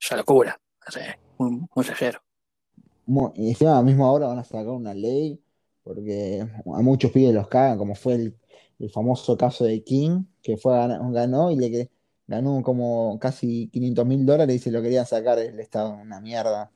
Ya 0.00 0.16
locura. 0.16 0.60
No 0.86 0.92
sé, 0.92 1.18
muy, 1.40 1.66
muy 1.74 3.32
Y 3.34 3.48
encima 3.48 3.82
mismo 3.82 4.06
ahora 4.06 4.28
van 4.28 4.38
a 4.38 4.44
sacar 4.44 4.68
una 4.68 4.94
ley 4.94 5.40
porque 5.82 6.40
a 6.40 6.82
muchos 6.82 7.10
pibes 7.10 7.34
los 7.34 7.48
cagan, 7.48 7.78
como 7.78 7.94
fue 7.94 8.14
el, 8.14 8.36
el 8.78 8.90
famoso 8.90 9.36
caso 9.36 9.64
de 9.64 9.82
King, 9.82 10.24
que 10.42 10.56
fue 10.56 10.72
ganó 11.12 11.50
y 11.50 11.56
le 11.56 11.90
ganó 12.26 12.62
como 12.62 13.18
casi 13.18 13.68
500 13.68 14.06
mil 14.06 14.26
dólares 14.26 14.56
y 14.56 14.58
se 14.58 14.70
lo 14.70 14.82
querían 14.82 15.06
sacar 15.06 15.38
del 15.38 15.58
Estado, 15.58 15.94
una 15.94 16.20
mierda. 16.20 16.70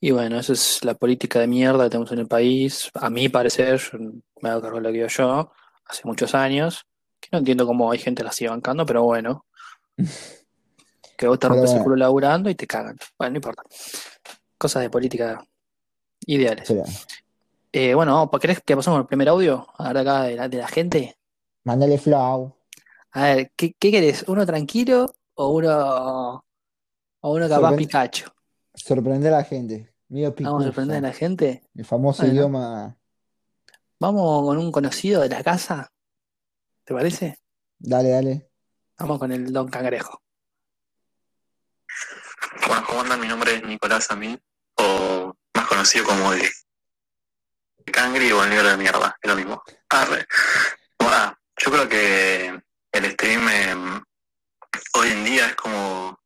Y 0.00 0.10
bueno, 0.10 0.38
esa 0.38 0.54
es 0.54 0.84
la 0.84 0.94
política 0.94 1.40
de 1.40 1.46
mierda 1.46 1.84
que 1.84 1.90
tenemos 1.90 2.12
en 2.12 2.18
el 2.20 2.26
país. 2.26 2.90
A 2.94 3.10
mi 3.10 3.28
parecer, 3.28 3.78
yo 3.78 3.98
me 4.40 4.48
hago 4.48 4.62
cargo 4.62 4.78
de 4.78 4.82
lo 4.82 4.88
que 4.88 4.98
digo 4.98 5.08
yo, 5.08 5.52
hace 5.86 6.02
muchos 6.04 6.34
años, 6.34 6.86
que 7.20 7.28
no 7.32 7.38
entiendo 7.38 7.66
cómo 7.66 7.90
hay 7.90 7.98
gente 7.98 8.22
que 8.22 8.26
la 8.26 8.32
sigue 8.32 8.50
bancando, 8.50 8.84
pero 8.86 9.04
bueno, 9.04 9.44
que 11.16 11.26
vos 11.26 11.38
te 11.38 11.48
rompes 11.48 11.72
el 11.72 11.82
culo 11.82 11.96
laburando 11.96 12.50
y 12.50 12.54
te 12.54 12.66
cagan. 12.66 12.96
Bueno, 13.18 13.32
no 13.32 13.36
importa. 13.36 13.62
Cosas 14.58 14.82
de 14.82 14.90
política 14.90 15.44
ideales. 16.26 16.72
Eh, 17.72 17.94
bueno, 17.94 18.30
¿pa- 18.30 18.38
¿querés 18.38 18.60
que 18.64 18.76
pasemos 18.76 18.98
al 18.98 19.06
primer 19.06 19.28
audio? 19.28 19.66
Ahora 19.76 20.00
acá 20.00 20.22
de 20.24 20.36
la, 20.36 20.48
de 20.48 20.58
la 20.58 20.68
gente. 20.68 21.16
mandale 21.64 21.98
flow, 21.98 22.56
A 23.12 23.22
ver, 23.24 23.52
¿qué, 23.56 23.74
qué 23.78 23.90
querés? 23.90 24.24
¿Uno 24.28 24.46
tranquilo 24.46 25.14
o 25.34 25.48
uno, 25.50 26.44
o 27.20 27.32
uno 27.34 27.48
capaz 27.48 27.70
sorpre- 27.70 27.76
Pikachu? 27.76 28.30
sorprender 28.74 29.32
a 29.34 29.38
la 29.38 29.44
gente. 29.44 29.92
Medio 30.08 30.34
Vamos 30.40 30.62
a 30.62 30.66
sorprender 30.66 30.98
a 30.98 31.00
la 31.00 31.12
gente. 31.12 31.62
el 31.74 31.84
famoso 31.84 32.22
Bueno, 32.22 32.34
idioma. 32.34 32.96
vamos 33.98 34.44
con 34.46 34.56
un 34.58 34.70
conocido 34.72 35.22
de 35.22 35.28
la 35.28 35.42
casa, 35.42 35.90
¿te 36.84 36.94
parece? 36.94 37.38
Dale, 37.78 38.10
dale. 38.10 38.48
Vamos 38.98 39.18
con 39.18 39.32
el 39.32 39.52
Don 39.52 39.68
Cangrejo. 39.68 40.22
Bueno, 42.66 42.84
¿cómo 42.84 43.00
andan? 43.02 43.20
Mi 43.20 43.28
nombre 43.28 43.54
es 43.54 43.62
Nicolás 43.62 44.10
Amí, 44.10 44.36
o 44.74 45.32
más 45.54 45.66
conocido 45.68 46.04
como 46.04 46.32
el 46.32 46.50
Cangri 47.92 48.32
o 48.32 48.42
el 48.42 48.50
negro 48.50 48.68
de 48.68 48.76
mierda, 48.76 49.16
es 49.22 49.30
lo 49.30 49.36
mismo. 49.36 49.62
Arre. 49.88 50.26
Bueno, 50.98 51.38
yo 51.56 51.70
creo 51.70 51.88
que 51.88 52.60
el 52.90 53.12
stream 53.12 53.48
eh, 53.48 54.02
hoy 54.94 55.08
en 55.10 55.24
día 55.24 55.46
es 55.46 55.54
como 55.54 56.18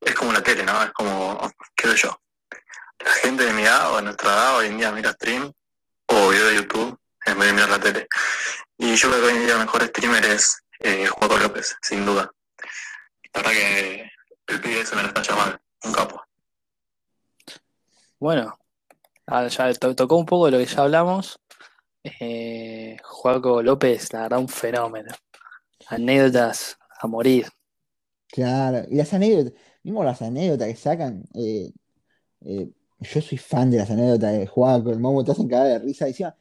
es 0.00 0.14
como 0.14 0.32
la 0.34 0.42
tele, 0.42 0.64
¿no? 0.64 0.82
Es 0.82 0.92
como, 0.92 1.50
qué 1.74 1.88
sé 1.88 1.96
yo, 1.96 2.20
la 2.98 3.10
gente 3.12 3.44
de 3.44 3.52
mi 3.54 3.62
edad 3.62 3.92
o 3.92 3.96
de 3.96 4.02
nuestra 4.02 4.32
edad 4.32 4.56
hoy 4.58 4.66
en 4.66 4.76
día 4.76 4.92
mira 4.92 5.12
stream 5.12 5.50
o 6.08 6.28
video 6.28 6.46
de 6.48 6.56
YouTube 6.56 6.98
en 7.24 7.38
vez 7.38 7.48
de 7.48 7.52
mirar 7.54 7.70
la 7.70 7.80
tele. 7.80 8.06
Y 8.76 8.94
yo 8.94 9.08
creo 9.08 9.22
que 9.22 9.28
hoy 9.28 9.36
en 9.36 9.46
día 9.46 9.54
el 9.54 9.60
mejor 9.60 9.82
streamer 9.86 10.24
es 10.26 10.58
eh, 10.80 11.06
Juaco 11.06 11.38
López, 11.38 11.74
sin 11.80 12.04
duda. 12.04 12.30
La 13.32 13.40
verdad 13.40 13.52
que 13.52 14.10
el 14.48 14.60
pibe 14.60 14.84
se 14.84 14.94
me 14.94 15.02
la 15.02 15.08
está 15.08 15.22
llamando, 15.22 15.58
un 15.86 15.92
capo. 15.92 16.20
Bueno, 18.18 18.54
ah, 19.26 19.46
ya 19.48 19.72
to- 19.74 19.94
tocó 19.94 20.16
un 20.16 20.26
poco 20.26 20.46
de 20.46 20.52
lo 20.52 20.58
que 20.58 20.66
ya 20.66 20.82
hablamos. 20.82 21.38
Eh, 22.20 22.96
Joaco 23.02 23.62
López, 23.62 24.12
la 24.12 24.22
verdad, 24.22 24.38
un 24.38 24.48
fenómeno. 24.48 25.12
Anécdotas 25.88 26.78
a 27.00 27.06
morir. 27.06 27.46
Claro, 28.28 28.86
y 28.90 28.96
las 28.96 29.12
anécdotas, 29.14 29.52
mismo 29.82 30.02
las 30.04 30.20
anécdotas 30.22 30.68
que 30.68 30.76
sacan, 30.76 31.24
eh, 31.34 31.72
eh, 32.42 32.70
yo 33.00 33.20
soy 33.20 33.38
fan 33.38 33.70
de 33.70 33.78
las 33.78 33.90
anécdotas 33.90 34.32
de 34.32 34.46
Juaco, 34.46 34.90
el 34.90 34.98
Momo, 35.00 35.24
te 35.24 35.32
hacen 35.32 35.48
cagar 35.48 35.68
de 35.68 35.78
risa. 35.80 36.06
Decía, 36.06 36.36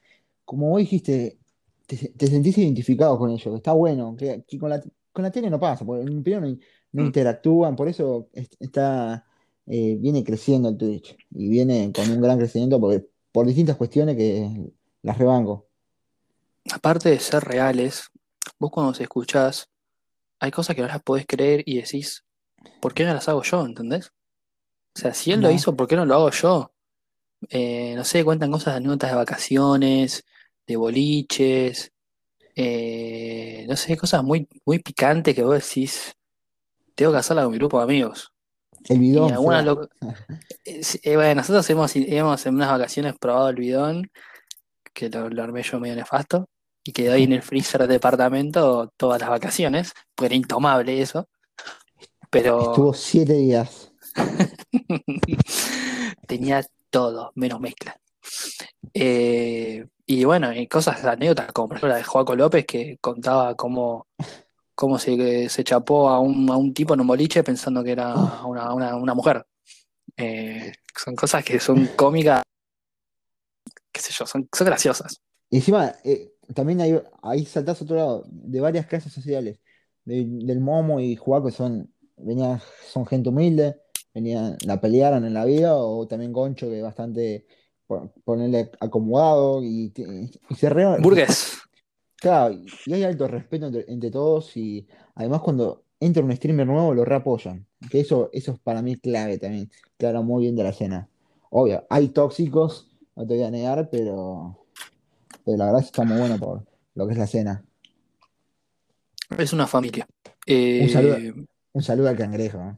como 0.45 0.69
vos 0.69 0.79
dijiste, 0.79 1.37
te, 1.85 1.97
te 2.09 2.27
sentís 2.27 2.57
identificado 2.57 3.17
con 3.17 3.29
ellos, 3.31 3.43
que 3.43 3.55
está 3.57 3.73
bueno, 3.73 4.15
que, 4.17 4.43
que 4.47 4.57
con 4.57 4.69
la, 4.69 4.81
con 5.11 5.23
la 5.23 5.31
tele 5.31 5.49
no 5.49 5.59
pasa, 5.59 5.85
porque 5.85 6.03
en 6.03 6.23
primero 6.23 6.47
no, 6.47 6.57
no 6.93 7.03
Mm. 7.03 7.05
interactúan, 7.07 7.75
por 7.75 7.87
eso 7.89 8.29
es- 8.33 8.49
está, 8.59 9.25
eh, 9.67 9.97
viene 9.99 10.23
creciendo 10.23 10.69
el 10.69 10.77
Twitch 10.77 11.17
y 11.31 11.49
viene 11.49 11.91
con 11.93 12.09
un 12.09 12.21
gran 12.21 12.37
crecimiento 12.37 12.79
porque, 12.79 13.05
por 13.31 13.45
distintas 13.45 13.77
cuestiones 13.77 14.15
que 14.15 14.71
las 15.01 15.17
rebanco. 15.17 15.67
Aparte 16.71 17.09
de 17.09 17.19
ser 17.19 17.43
reales, 17.43 18.09
vos 18.59 18.71
cuando 18.71 18.93
se 18.93 19.03
escuchás, 19.03 19.69
hay 20.39 20.51
cosas 20.51 20.75
que 20.75 20.81
no 20.81 20.87
las 20.87 21.01
podés 21.01 21.25
creer 21.27 21.63
y 21.65 21.77
decís, 21.77 22.23
¿por 22.81 22.93
qué 22.93 23.05
no 23.05 23.13
las 23.13 23.27
hago 23.27 23.43
yo? 23.43 23.65
¿Entendés? 23.65 24.11
O 24.95 24.99
sea, 24.99 25.13
si 25.13 25.31
él 25.31 25.41
lo 25.41 25.51
hizo, 25.51 25.75
¿por 25.75 25.87
qué 25.87 25.95
no 25.95 26.05
lo 26.05 26.15
hago 26.15 26.31
yo? 26.31 26.71
Eh, 27.49 27.93
no 27.95 28.03
sé, 28.03 28.23
cuentan 28.23 28.51
cosas 28.51 28.73
de 28.73 28.77
anécdotas 28.77 29.11
de 29.11 29.17
vacaciones, 29.17 30.23
de 30.65 30.75
boliches, 30.75 31.91
eh, 32.55 33.65
no 33.67 33.75
sé, 33.75 33.97
cosas 33.97 34.23
muy, 34.23 34.47
muy 34.65 34.79
picantes 34.79 35.35
que 35.35 35.43
vos 35.43 35.55
decís, 35.55 36.15
tengo 36.95 37.11
que 37.11 37.17
hacerla 37.17 37.43
con 37.43 37.51
mi 37.51 37.57
grupo 37.57 37.77
de 37.77 37.83
amigos. 37.83 38.31
El 38.89 38.99
bidón 38.99 39.65
lo... 39.65 39.89
eh, 40.65 40.81
eh, 41.03 41.15
bueno, 41.15 41.35
nosotros 41.35 41.69
hemos, 41.69 41.95
hemos 41.95 42.45
en 42.45 42.55
unas 42.55 42.69
vacaciones 42.69 43.15
probado 43.19 43.49
el 43.49 43.55
bidón, 43.55 44.11
que 44.93 45.09
lo, 45.09 45.29
lo 45.29 45.43
armé 45.43 45.63
yo 45.63 45.79
medio 45.79 45.95
nefasto, 45.95 46.49
y 46.83 46.91
quedó 46.91 47.13
ahí 47.13 47.23
en 47.23 47.33
el 47.33 47.41
freezer 47.41 47.81
del 47.81 47.89
departamento 47.89 48.91
todas 48.97 49.19
las 49.19 49.29
vacaciones, 49.29 49.93
porque 50.13 50.27
era 50.27 50.35
intomable 50.35 51.01
eso, 51.01 51.27
pero 52.29 52.71
Estuvo 52.71 52.93
siete 52.93 53.33
días. 53.33 53.91
tenía 56.27 56.65
todo, 56.89 57.31
menos 57.35 57.59
mezcla. 57.59 57.99
Eh, 58.93 59.85
y 60.05 60.23
bueno, 60.25 60.53
y 60.53 60.67
cosas, 60.67 61.03
anécdotas, 61.05 61.51
como 61.51 61.69
por 61.69 61.77
ejemplo 61.77 61.89
la 61.89 61.97
de 61.97 62.03
Joaco 62.03 62.35
López, 62.35 62.65
que 62.65 62.97
contaba 63.01 63.55
cómo, 63.55 64.07
cómo 64.75 64.99
se, 64.99 65.49
se 65.49 65.63
chapó 65.63 66.09
a 66.09 66.19
un, 66.19 66.49
a 66.51 66.57
un 66.57 66.73
tipo 66.73 66.93
en 66.93 67.01
un 67.01 67.07
boliche 67.07 67.43
pensando 67.43 67.83
que 67.83 67.91
era 67.91 68.13
Oh, 68.13 68.47
una, 68.49 68.73
una, 68.73 68.95
una 68.95 69.13
mujer. 69.13 69.45
Eh, 70.17 70.73
son 70.95 71.15
cosas 71.15 71.43
que 71.43 71.59
son 71.59 71.87
cómicas, 71.95 72.41
qué 73.91 74.01
sé 74.01 74.13
yo, 74.13 74.25
son, 74.25 74.47
son 74.53 74.67
graciosas. 74.67 75.21
Y 75.49 75.57
encima, 75.57 75.95
eh, 76.03 76.33
también 76.53 76.81
hay, 76.81 77.01
ahí 77.21 77.45
saltás 77.45 77.81
a 77.81 77.83
otro 77.83 77.95
lado, 77.95 78.23
de 78.27 78.59
varias 78.59 78.85
clases 78.87 79.13
sociales. 79.13 79.59
De- 80.03 80.25
del 80.27 80.59
Momo 80.59 80.99
y 80.99 81.15
Juaco 81.15 81.49
son, 81.51 81.91
venían, 82.17 82.61
son 82.91 83.05
gente 83.05 83.29
humilde, 83.29 83.81
venían, 84.13 84.57
la 84.65 84.79
pelearon 84.79 85.25
en 85.25 85.33
la 85.33 85.45
vida, 85.45 85.75
o 85.75 86.07
también 86.07 86.31
Goncho, 86.33 86.69
que 86.69 86.77
es 86.77 86.83
bastante 86.83 87.45
po- 87.87 88.13
ponerle 88.23 88.71
acomodado, 88.79 89.63
y, 89.63 89.91
y 90.49 90.55
se 90.55 90.69
re- 90.69 90.97
Burgués. 90.99 91.57
Claro, 92.25 92.55
y 92.87 92.93
hay 92.93 93.03
alto 93.03 93.27
respeto 93.27 93.67
entre, 93.67 93.85
entre 93.87 94.09
todos, 94.09 94.57
y 94.57 94.87
además 95.13 95.41
cuando 95.41 95.83
entra 95.99 96.23
un 96.23 96.35
streamer 96.35 96.65
nuevo 96.65 96.91
lo 96.91 97.05
reapoyan. 97.05 97.67
Que 97.91 97.99
eso, 97.99 98.31
eso 98.33 98.53
es 98.53 98.59
para 98.59 98.81
mí 98.81 98.95
clave 98.95 99.37
también, 99.37 99.69
que 99.95 100.07
habla 100.07 100.21
muy 100.21 100.45
bien 100.45 100.55
de 100.55 100.63
la 100.63 100.69
escena. 100.69 101.07
Obvio, 101.51 101.85
hay 101.87 102.07
tóxicos, 102.07 102.89
no 103.15 103.27
te 103.27 103.35
voy 103.35 103.43
a 103.43 103.51
negar, 103.51 103.89
pero, 103.91 104.57
pero 105.43 105.55
la 105.55 105.65
verdad 105.65 105.81
es 105.81 105.85
que 105.85 106.01
está 106.01 106.03
muy 106.03 106.17
bueno 106.17 106.39
por 106.39 106.63
lo 106.95 107.05
que 107.05 107.13
es 107.13 107.19
la 107.19 107.25
escena. 107.25 107.63
Es 109.37 109.53
una 109.53 109.67
familia. 109.67 110.07
Un 110.47 110.89
saludo, 110.89 111.17
Eh, 111.17 111.33
un 111.73 111.83
saludo 111.83 112.09
al 112.09 112.17
cangrejo. 112.17 112.57
¿eh? 112.57 112.75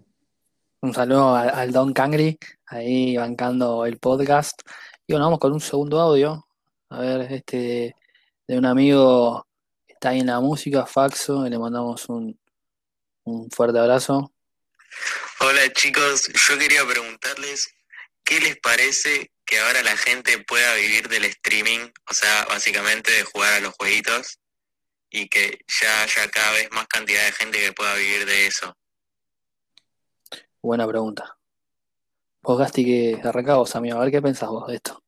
un 0.81 0.93
saludo 0.93 1.35
al, 1.35 1.49
al 1.51 1.71
Don 1.71 1.93
Cangri, 1.93 2.37
ahí 2.65 3.15
bancando 3.15 3.85
el 3.85 3.97
podcast. 3.97 4.59
Y 5.07 5.13
bueno, 5.13 5.27
vamos 5.27 5.39
con 5.39 5.53
un 5.53 5.61
segundo 5.61 6.01
audio. 6.01 6.45
A 6.89 6.99
ver, 6.99 7.31
este 7.31 7.95
de 8.47 8.57
un 8.57 8.65
amigo 8.65 9.45
que 9.85 9.93
está 9.93 10.09
ahí 10.09 10.19
en 10.19 10.27
la 10.27 10.39
música, 10.39 10.85
Faxo, 10.85 11.45
y 11.45 11.49
le 11.49 11.59
mandamos 11.59 12.07
un, 12.09 12.39
un 13.25 13.51
fuerte 13.51 13.77
abrazo. 13.77 14.33
Hola 15.41 15.71
chicos, 15.73 16.29
yo 16.47 16.57
quería 16.57 16.85
preguntarles 16.85 17.75
qué 18.23 18.39
les 18.39 18.57
parece 18.59 19.31
que 19.45 19.59
ahora 19.59 19.83
la 19.83 19.95
gente 19.95 20.39
pueda 20.39 20.73
vivir 20.75 21.07
del 21.09 21.25
streaming, 21.25 21.89
o 22.09 22.13
sea, 22.13 22.45
básicamente 22.45 23.11
de 23.11 23.23
jugar 23.23 23.53
a 23.53 23.59
los 23.59 23.73
jueguitos 23.75 24.39
y 25.09 25.27
que 25.29 25.59
ya 25.81 26.03
haya 26.03 26.29
cada 26.29 26.51
vez 26.53 26.69
más 26.71 26.87
cantidad 26.87 27.25
de 27.25 27.31
gente 27.31 27.59
que 27.59 27.73
pueda 27.73 27.95
vivir 27.95 28.25
de 28.25 28.47
eso. 28.47 28.75
Buena 30.61 30.87
pregunta. 30.87 31.37
Vos, 32.41 32.57
Gasti, 32.59 32.85
que 32.85 33.21
arrancá 33.23 33.55
vos, 33.55 33.75
amigo, 33.75 33.97
a 33.97 34.01
ver 34.01 34.11
qué 34.11 34.21
pensás 34.21 34.49
vos 34.49 34.67
de 34.67 34.75
esto. 34.75 35.03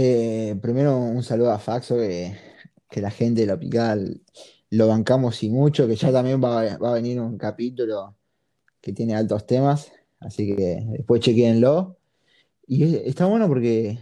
Eh, 0.00 0.56
primero 0.62 0.96
un 0.96 1.24
saludo 1.24 1.50
a 1.50 1.58
Faxo, 1.58 1.96
que, 1.96 2.36
la 3.00 3.10
gente 3.10 3.40
de 3.40 3.48
la 3.48 3.58
picada 3.58 3.96
lo 4.70 4.86
bancamos 4.86 5.42
y 5.42 5.50
mucho, 5.50 5.88
que 5.88 5.96
ya 5.96 6.12
también 6.12 6.40
va, 6.42 6.78
va 6.78 6.90
a 6.90 6.94
venir 6.94 7.20
un 7.20 7.36
capítulo 7.36 8.16
que 8.80 8.92
tiene 8.92 9.16
altos 9.16 9.44
temas. 9.46 9.90
Así 10.20 10.54
que 10.54 10.84
después 10.90 11.20
chequenlo. 11.20 11.98
Y 12.68 12.84
es- 12.84 13.06
está 13.06 13.26
bueno 13.26 13.48
porque 13.48 13.98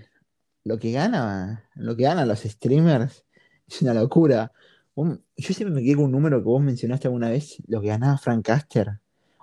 lo 0.65 0.79
que 0.79 0.93
gana, 0.93 1.71
lo 1.77 1.97
que 1.97 2.05
ganan 2.05 2.29
los 2.29 2.41
streamers 2.41 3.25
es 3.67 3.83
una 3.83 3.95
locura. 3.95 4.53
Yo 4.97 5.55
siempre 5.55 5.71
me 5.77 5.83
quedé 5.83 5.97
con 5.97 6.07
un 6.07 6.13
número 6.13 6.41
que 6.41 6.45
vos 6.45 6.63
mencionaste 6.63 7.09
alguna 7.09 7.31
vez, 7.31 7.57
lo 7.69 7.81
que 7.81 7.89
ganaba 7.89 8.19
Frank 8.19 8.45
Caster. 8.45 9.01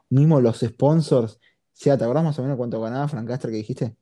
Mismo 0.09 0.41
los 0.41 0.59
sponsors. 0.59 1.35
O 1.35 1.39
sea, 1.73 1.97
¿te 1.97 2.03
acordás 2.03 2.23
más 2.25 2.39
o 2.39 2.43
menos 2.43 2.57
cuánto 2.57 2.79
ganaba 2.81 3.07
Frank 3.07 3.27
Caster 3.27 3.51
que 3.51 3.57
dijiste? 3.57 3.95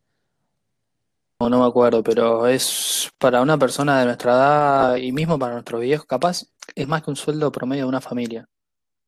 No, 1.50 1.60
me 1.60 1.66
acuerdo, 1.66 2.04
pero 2.04 2.48
es 2.48 3.10
para 3.18 3.42
una 3.42 3.58
persona 3.58 4.00
de 4.00 4.06
nuestra 4.06 4.34
edad 4.34 4.96
y 4.98 5.12
mismo 5.12 5.38
para 5.40 5.54
nuestros 5.54 5.82
viejos, 5.82 6.06
capaz 6.06 6.44
es 6.76 6.88
más 6.88 7.02
que 7.04 7.10
un 7.10 7.16
sueldo 7.16 7.52
promedio 7.52 7.84
de 7.84 7.90
una 7.90 8.02
familia, 8.02 8.46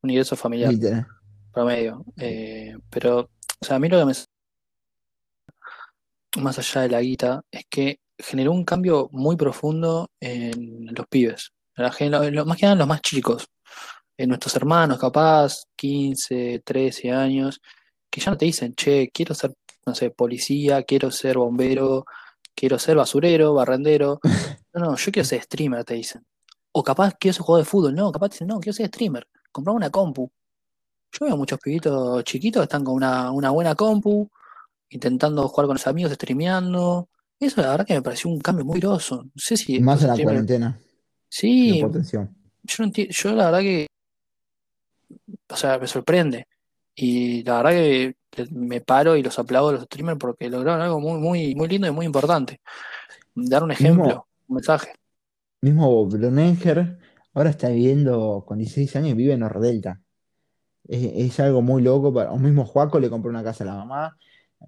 un 0.01 0.09
ingreso 0.09 0.35
familiar 0.35 0.71
Literal. 0.71 1.07
promedio. 1.51 2.03
Eh, 2.17 2.75
pero, 2.89 3.19
o 3.59 3.65
sea, 3.65 3.75
a 3.77 3.79
mí 3.79 3.87
lo 3.89 3.99
que 3.99 4.05
me 4.05 4.13
más 6.41 6.57
allá 6.57 6.81
de 6.81 6.89
la 6.89 7.01
guita 7.01 7.41
es 7.51 7.63
que 7.69 7.99
generó 8.17 8.51
un 8.51 8.65
cambio 8.65 9.09
muy 9.11 9.35
profundo 9.35 10.09
en 10.19 10.87
los 10.95 11.05
pibes, 11.07 11.51
en 11.75 12.11
lo- 12.33 12.45
más 12.45 12.57
que 12.57 12.65
nada 12.65 12.73
en 12.73 12.79
los 12.79 12.87
más 12.87 13.01
chicos, 13.01 13.47
en 14.17 14.29
nuestros 14.29 14.55
hermanos, 14.55 14.99
capaz 14.99 15.63
15, 15.75 16.61
13 16.65 17.11
años, 17.11 17.59
que 18.09 18.21
ya 18.21 18.31
no 18.31 18.37
te 18.37 18.45
dicen, 18.45 18.73
che, 18.75 19.09
quiero 19.13 19.33
ser, 19.35 19.53
no 19.85 19.93
sé, 19.95 20.11
policía, 20.11 20.83
quiero 20.83 21.11
ser 21.11 21.37
bombero, 21.37 22.05
quiero 22.55 22.79
ser 22.79 22.95
basurero, 22.95 23.53
barrendero. 23.53 24.19
No, 24.75 24.86
no, 24.86 24.95
yo 24.95 25.12
quiero 25.12 25.24
ser 25.24 25.39
streamer, 25.43 25.86
te 25.86 25.93
dicen. 25.93 26.25
O 26.72 26.83
capaz 26.83 27.13
quiero 27.19 27.33
ser 27.33 27.43
jugador 27.43 27.63
de 27.63 27.69
fútbol, 27.69 27.93
no, 27.93 28.12
capaz 28.12 28.29
te 28.29 28.33
dicen, 28.33 28.48
no, 28.48 28.60
quiero 28.60 28.74
ser 28.74 28.88
streamer, 28.88 29.27
comprar 29.51 29.75
una 29.75 29.91
compu. 29.91 30.31
Yo 31.12 31.27
veo 31.27 31.38
muchos 31.38 31.60
pibitos 31.60 32.24
chiquitos 32.24 32.62
que 32.62 32.63
están 32.63 32.83
con 32.83 32.95
una, 32.95 33.29
una 33.29 33.51
buena 33.51 33.75
compu, 33.75 34.27
intentando 34.89 35.48
jugar 35.48 35.67
con 35.67 35.75
los 35.75 35.86
amigos, 35.86 36.13
streameando. 36.13 37.07
Eso 37.39 37.62
la 37.62 37.69
verdad 37.69 37.86
que 37.86 37.93
me 37.93 38.01
pareció 38.01 38.31
un 38.31 38.39
cambio 38.39 38.65
muy 38.65 38.79
groso. 38.79 39.24
No 39.24 39.31
sé 39.36 39.57
si 39.57 39.79
Más 39.79 40.01
en 40.01 40.07
la 40.07 40.17
cuarentena. 40.17 40.79
Sí, 41.29 41.79
yo 41.79 42.86
yo 43.10 43.31
la 43.33 43.45
verdad 43.45 43.60
que, 43.60 43.88
o 45.50 45.55
sea, 45.55 45.77
me 45.77 45.86
sorprende. 45.86 46.48
Y 46.95 47.43
la 47.43 47.57
verdad 47.57 47.72
que 47.72 48.15
me 48.51 48.81
paro 48.81 49.15
y 49.15 49.23
los 49.23 49.37
aplaudo 49.39 49.69
a 49.69 49.73
los 49.73 49.83
streamers 49.83 50.17
porque 50.19 50.49
lograron 50.49 50.81
algo 50.81 50.99
muy, 50.99 51.19
muy, 51.19 51.55
muy 51.55 51.67
lindo 51.67 51.87
y 51.87 51.91
muy 51.91 52.05
importante. 52.05 52.59
Dar 53.35 53.63
un 53.63 53.71
ejemplo, 53.71 54.03
Mismo- 54.05 54.27
un 54.47 54.55
mensaje. 54.55 54.91
Mismo 55.61 56.05
Blonenger 56.05 56.97
ahora 57.33 57.49
está 57.49 57.69
viviendo 57.69 58.43
con 58.45 58.57
16 58.59 58.95
años 58.97 59.09
y 59.11 59.13
vive 59.13 59.33
en 59.33 59.39
Nordelta. 59.39 60.01
Es, 60.87 61.03
es 61.31 61.39
algo 61.39 61.61
muy 61.61 61.81
loco. 61.81 62.13
Para, 62.13 62.31
o 62.31 62.37
mismo 62.37 62.65
Juaco 62.65 62.99
le 62.99 63.09
compró 63.09 63.29
una 63.29 63.43
casa 63.43 63.63
a 63.63 63.67
la 63.67 63.75
mamá. 63.75 64.17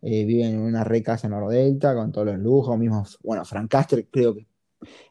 eh, 0.01 0.25
vive 0.25 0.45
en 0.45 0.59
una 0.59 0.83
re 0.83 1.01
casa 1.03 1.27
en 1.27 1.31
Nordelta 1.31 1.93
con 1.95 2.11
todos 2.11 2.27
los 2.27 2.37
lujos. 2.39 2.77
Mismo, 2.77 3.05
bueno, 3.23 3.43
Frank 3.45 3.69
Caster 3.69 4.07
creo 4.09 4.33
que 4.33 4.47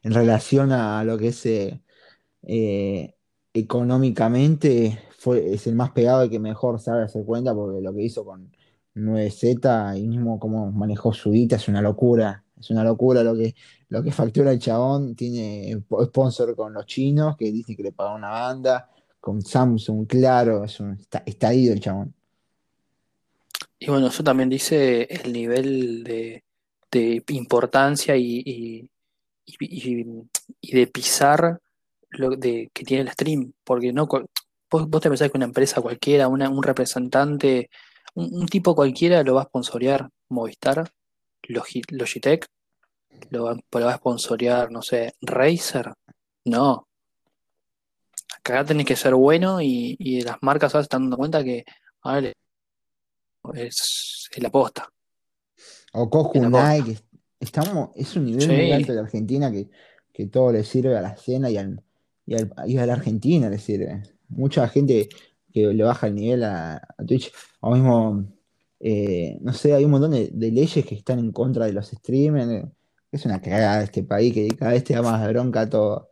en 0.03 0.13
relación 0.13 0.71
a 0.71 1.03
lo 1.03 1.17
que 1.17 1.27
es 1.29 1.45
eh, 1.45 1.81
eh, 2.43 3.13
económicamente 3.53 4.99
es 5.33 5.67
el 5.67 5.75
más 5.75 5.91
pegado 5.91 6.25
y 6.25 6.29
que 6.29 6.39
mejor 6.39 6.79
sabe 6.79 7.03
hacer 7.03 7.25
cuenta 7.25 7.53
porque 7.53 7.81
lo 7.81 7.93
que 7.93 8.03
hizo 8.03 8.23
con 8.25 8.51
9Z 8.93 9.97
y 9.97 10.07
mismo 10.07 10.39
cómo 10.39 10.71
manejó 10.71 11.13
su 11.13 11.31
guita 11.31 11.55
es 11.57 11.67
una 11.67 11.81
locura. 11.81 12.43
Es 12.59 12.69
una 12.69 12.83
locura 12.83 13.23
lo 13.23 13.35
que, 13.35 13.55
lo 13.89 14.01
que 14.03 14.11
factura 14.11 14.51
el 14.51 14.59
chabón. 14.59 15.15
Tiene 15.15 15.83
sponsor 16.05 16.55
con 16.55 16.73
los 16.73 16.85
chinos 16.85 17.35
que 17.37 17.51
dicen 17.51 17.75
que 17.75 17.83
le 17.83 17.91
paga 17.91 18.15
una 18.15 18.29
banda, 18.29 18.89
con 19.19 19.41
Samsung, 19.41 20.07
claro, 20.07 20.63
está, 20.65 21.23
está 21.25 21.53
ido 21.53 21.73
el 21.73 21.79
chabón. 21.81 22.13
Y 23.79 23.87
bueno, 23.89 24.07
eso 24.07 24.23
también 24.23 24.49
dice 24.49 25.03
el 25.03 25.33
nivel 25.33 26.03
de, 26.03 26.43
de 26.91 27.23
importancia 27.29 28.15
y, 28.15 28.41
y, 28.45 28.89
y- 29.45 30.05
y- 30.61 30.73
de 30.75 30.87
pisar 30.87 31.59
lo 32.09 32.31
de, 32.31 32.69
que 32.73 32.83
tiene 32.83 33.03
el 33.03 33.09
stream. 33.11 33.53
Porque 33.63 33.91
no 33.93 34.07
vos, 34.81 34.89
vos 34.89 35.01
te 35.01 35.09
pensás 35.09 35.31
que 35.31 35.37
una 35.37 35.45
empresa 35.45 35.81
cualquiera, 35.81 36.27
una- 36.27 36.49
un 36.49 36.61
representante, 36.63 37.69
un, 38.15 38.29
un 38.41 38.45
tipo 38.47 38.75
cualquiera 38.75 39.23
lo 39.23 39.35
va 39.35 39.41
a 39.43 39.45
sponsorear 39.45 40.09
Movistar, 40.29 40.89
Logi- 41.47 41.83
Logitech, 41.91 42.45
lo 43.29 43.45
va, 43.45 43.53
lo 43.53 43.85
va 43.85 43.93
a 43.93 43.97
sponsorear, 43.97 44.71
no 44.71 44.81
sé, 44.81 45.13
Razer. 45.21 45.93
No. 46.45 46.87
Acá 48.37 48.63
tenés 48.65 48.85
que 48.85 48.95
ser 48.95 49.13
bueno 49.15 49.61
y, 49.61 49.95
y 49.99 50.21
las 50.21 50.37
marcas 50.41 50.73
ahora 50.75 50.83
se 50.83 50.85
están 50.87 51.03
dando 51.03 51.17
cuenta 51.17 51.43
que 51.43 51.63
a 52.03 52.15
ver, 52.15 52.33
es, 53.53 54.27
es 54.31 54.43
la 54.43 54.49
posta. 54.51 54.89
O 55.93 56.31
la 56.33 56.77
Nike, 56.77 56.99
estamos, 57.39 57.89
es 57.95 58.15
un 58.15 58.25
nivel 58.25 58.41
Sí. 58.41 58.47
muy 58.51 58.71
alto 58.73 58.93
de 58.93 58.99
Argentina 58.99 59.51
que, 59.51 59.69
que 60.13 60.27
todo 60.27 60.51
le 60.51 60.63
sirve 60.63 60.97
a 60.97 61.01
la 61.01 61.09
escena 61.11 61.49
y, 61.49 61.57
al, 61.57 61.81
y, 62.25 62.35
al- 62.35 62.53
y 62.67 62.77
a 62.77 62.85
la 62.85 62.93
Argentina 62.93 63.49
le 63.49 63.57
sirve. 63.59 64.03
Mucha 64.35 64.67
gente 64.67 65.09
que 65.51 65.73
le 65.73 65.83
baja 65.83 66.07
el 66.07 66.15
nivel 66.15 66.43
a, 66.43 66.75
a 66.75 67.05
Twitch, 67.05 67.31
o 67.61 67.73
mismo, 67.73 68.25
eh, 68.79 69.37
no 69.41 69.53
sé, 69.53 69.73
hay 69.73 69.85
un 69.85 69.91
montón 69.91 70.11
de, 70.11 70.29
de 70.31 70.51
leyes 70.51 70.85
que 70.85 70.95
están 70.95 71.19
en 71.19 71.31
contra 71.31 71.65
de 71.65 71.73
los 71.73 71.87
streamers. 71.89 72.67
Es 73.11 73.25
una 73.25 73.41
cagada 73.41 73.83
este 73.83 74.03
país 74.03 74.33
que 74.33 74.47
cada 74.49 74.71
vez 74.71 74.83
te 74.83 74.93
da 74.93 75.01
más 75.01 75.27
bronca 75.29 75.61
a 75.61 75.69
todo. 75.69 76.09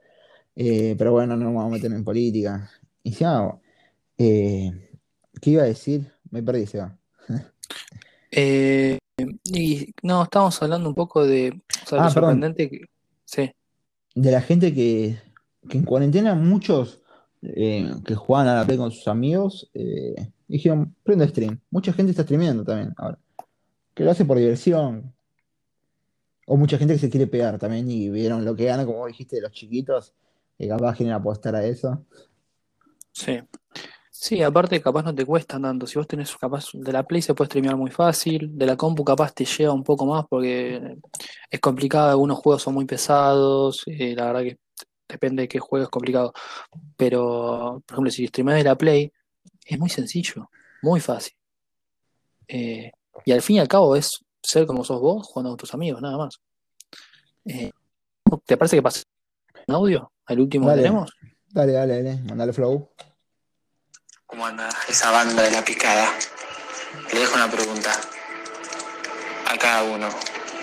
Eh, 0.55 0.95
pero 0.97 1.11
bueno, 1.11 1.35
no 1.35 1.45
nos 1.45 1.55
vamos 1.55 1.71
a 1.71 1.75
meter 1.75 1.91
en 1.91 2.03
política. 2.03 2.69
Y 3.03 3.11
ya, 3.11 3.59
eh, 4.17 4.89
¿qué 5.41 5.49
iba 5.49 5.63
a 5.63 5.67
decir? 5.67 6.11
Me 6.31 6.41
perdí, 6.41 6.65
Seba. 6.65 6.97
Eh, 8.31 8.97
y 9.43 9.93
no, 10.01 10.23
estábamos 10.23 10.61
hablando 10.63 10.89
un 10.89 10.95
poco 10.95 11.25
de, 11.25 11.61
o 11.85 11.87
sea, 11.87 12.05
Ah, 12.05 12.09
sorprendente 12.09 12.69
que, 12.69 12.85
sí, 13.25 13.51
de 14.15 14.31
la 14.31 14.41
gente 14.41 14.73
que, 14.73 15.17
que 15.69 15.77
en 15.77 15.83
cuarentena 15.83 16.33
muchos 16.33 17.02
eh, 17.43 17.91
que 18.05 18.15
juegan 18.15 18.47
a 18.47 18.55
la 18.55 18.65
Play 18.65 18.77
con 18.77 18.91
sus 18.91 19.07
amigos 19.07 19.69
eh, 19.73 20.15
dijeron, 20.47 20.95
prendo 21.03 21.27
stream. 21.27 21.59
Mucha 21.71 21.93
gente 21.93 22.11
está 22.11 22.23
streameando 22.23 22.63
también 22.63 22.93
ahora. 22.97 23.17
Que 23.93 24.03
lo 24.03 24.11
hace 24.11 24.25
por 24.25 24.37
diversión. 24.37 25.13
O 26.45 26.57
mucha 26.57 26.77
gente 26.77 26.93
que 26.93 26.99
se 26.99 27.09
quiere 27.09 27.27
pegar 27.27 27.57
también 27.57 27.89
y 27.89 28.09
vieron 28.09 28.43
lo 28.43 28.55
que 28.55 28.65
gana, 28.65 28.85
como 28.85 29.07
dijiste, 29.07 29.37
de 29.37 29.43
los 29.43 29.51
chiquitos, 29.51 30.13
que 30.57 30.67
capaz 30.67 30.97
quieren 30.97 31.13
apostar 31.13 31.55
a 31.55 31.65
eso. 31.65 32.05
sí. 33.11 33.39
Sí, 34.15 34.41
aparte 34.41 34.79
capaz 34.81 35.03
no 35.03 35.13
te 35.13 35.25
cuesta 35.25 35.59
tanto. 35.59 35.85
Si 35.85 35.97
vos 35.97 36.07
tenés 36.07 36.33
capaz 36.37 36.67
de 36.71 36.93
la 36.93 37.03
Play 37.03 37.21
se 37.21 37.33
puede 37.33 37.47
streamear 37.47 37.75
muy 37.75 37.91
fácil, 37.91 38.57
de 38.57 38.65
la 38.65 38.77
compu 38.77 39.03
capaz 39.03 39.33
te 39.33 39.43
lleva 39.43 39.73
un 39.73 39.83
poco 39.83 40.05
más 40.05 40.25
porque 40.29 40.95
es 41.51 41.59
complicado, 41.59 42.11
algunos 42.11 42.37
juegos 42.37 42.61
son 42.61 42.75
muy 42.75 42.85
pesados, 42.85 43.83
eh, 43.85 44.13
la 44.15 44.27
verdad 44.27 44.43
que 44.43 44.59
depende 45.07 45.43
de 45.43 45.47
qué 45.47 45.59
juego 45.59 45.83
es 45.83 45.89
complicado. 45.89 46.33
Pero, 46.97 47.81
por 47.85 47.95
ejemplo, 47.95 48.11
si 48.11 48.27
streameas 48.27 48.59
de 48.59 48.63
la 48.63 48.77
Play, 48.77 49.11
es 49.65 49.79
muy 49.79 49.89
sencillo, 49.89 50.49
muy 50.81 50.99
fácil. 50.99 51.33
Eh, 52.47 52.91
y 53.25 53.31
al 53.31 53.41
fin 53.41 53.57
y 53.57 53.59
al 53.59 53.67
cabo 53.67 53.95
es 53.95 54.23
ser 54.41 54.65
como 54.65 54.83
sos 54.83 54.99
vos 54.99 55.27
jugando 55.27 55.51
con 55.51 55.57
tus 55.57 55.73
amigos, 55.73 56.01
nada 56.01 56.17
más. 56.17 56.39
Eh, 57.45 57.71
¿te 58.45 58.57
parece 58.57 58.77
que 58.77 58.81
pase 58.81 59.03
un 59.67 59.75
audio? 59.75 60.11
¿El 60.27 60.39
último 60.41 60.69
que 60.69 60.75
tenemos? 60.75 61.11
Dale, 61.47 61.71
dale, 61.71 62.03
dale, 62.03 62.21
mandale 62.23 62.53
flow. 62.53 62.89
¿Cómo 64.25 64.45
anda 64.45 64.69
esa 64.89 65.11
banda 65.11 65.43
de 65.43 65.51
la 65.51 65.63
picada? 65.63 66.11
Le 67.13 67.19
dejo 67.19 67.35
una 67.35 67.49
pregunta 67.49 67.91
a 69.47 69.57
cada 69.57 69.83
uno. 69.83 70.09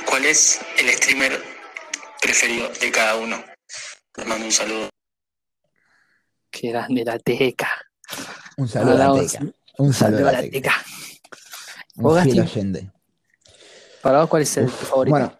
¿Cuál 0.08 0.24
es 0.24 0.60
el 0.78 0.88
streamer 0.90 1.40
preferido 2.20 2.68
de 2.80 2.90
cada 2.90 3.16
uno? 3.16 3.49
Les 4.16 4.26
mando 4.26 4.46
un 4.46 4.52
saludo. 4.52 4.88
Qué 6.50 6.70
grande 6.70 7.04
la 7.04 7.18
teca. 7.18 7.68
Un 8.56 8.68
saludo 8.68 8.94
a 8.94 8.96
la 8.96 9.20
teca. 9.20 9.46
Un 9.78 9.92
saludo 9.92 10.28
a 10.28 10.32
la 10.32 10.40
teca. 10.40 10.52
teca. 10.52 10.74
Un 11.96 12.22
fiel 12.22 12.40
oyente. 12.40 12.92
Para 14.02 14.20
vos, 14.20 14.28
¿cuál 14.30 14.42
es 14.42 14.56
el 14.56 14.68
favorito? 14.68 15.10
Bueno, 15.10 15.38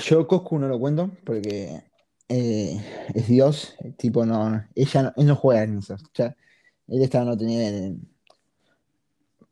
yo 0.00 0.26
Coscu 0.26 0.58
no 0.58 0.68
lo 0.68 0.78
cuento 0.78 1.10
porque 1.24 1.82
eh, 2.28 3.08
es 3.14 3.26
Dios, 3.28 3.74
el 3.80 3.96
tipo 3.96 4.24
no, 4.24 4.64
ella 4.74 5.02
no- 5.02 5.12
él 5.16 5.26
no 5.26 5.36
juega 5.36 5.62
en 5.64 5.78
eso, 5.78 5.96
ya, 6.14 6.36
él 6.88 7.02
está 7.02 7.24
no 7.24 7.36
tenía 7.36 7.92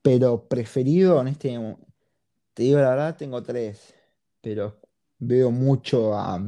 pero 0.02 0.46
preferido 0.46 1.20
en 1.20 1.28
este, 1.28 1.58
te 2.52 2.62
digo 2.64 2.78
la 2.78 2.90
verdad, 2.90 3.16
tengo 3.16 3.42
tres, 3.42 3.94
pero 4.40 4.80
veo 5.18 5.50
mucho 5.50 6.14
a, 6.16 6.38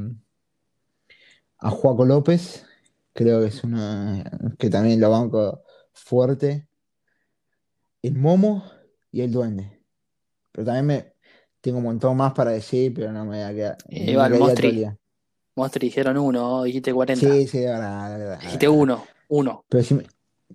a 1.59 1.69
Juaco 1.69 2.05
López, 2.05 2.65
creo 3.13 3.41
que 3.41 3.47
es 3.47 3.63
una, 3.63 4.23
que 4.57 4.69
también 4.69 4.99
lo 4.99 5.09
banco 5.09 5.63
fuerte, 5.93 6.67
el 8.01 8.15
Momo 8.15 8.63
y 9.11 9.21
el 9.21 9.31
Duende, 9.31 9.81
pero 10.51 10.65
también 10.65 10.85
me, 10.85 11.13
tengo 11.61 11.79
un 11.79 11.85
montón 11.85 12.15
más 12.17 12.33
para 12.33 12.51
decir, 12.51 12.93
pero 12.93 13.11
no 13.11 13.25
me 13.25 13.37
voy 13.37 13.45
a 13.45 13.53
quedar. 13.53 13.77
Eh, 13.89 14.05
me 14.05 14.15
va 14.15 14.27
el 14.27 14.39
Mostri. 14.39 14.87
Monstri 15.55 15.87
dijeron 15.87 16.17
uno, 16.17 16.63
dijiste 16.63 16.93
40. 16.93 17.19
Sí, 17.19 17.47
sí, 17.47 17.59
de 17.59 17.65
verdad, 17.65 18.17
verdad. 18.17 18.39
Dijiste 18.41 18.69
uno, 18.69 19.05
uno. 19.29 19.65
Pero 19.67 19.83
si 19.83 19.95
me, 19.95 20.03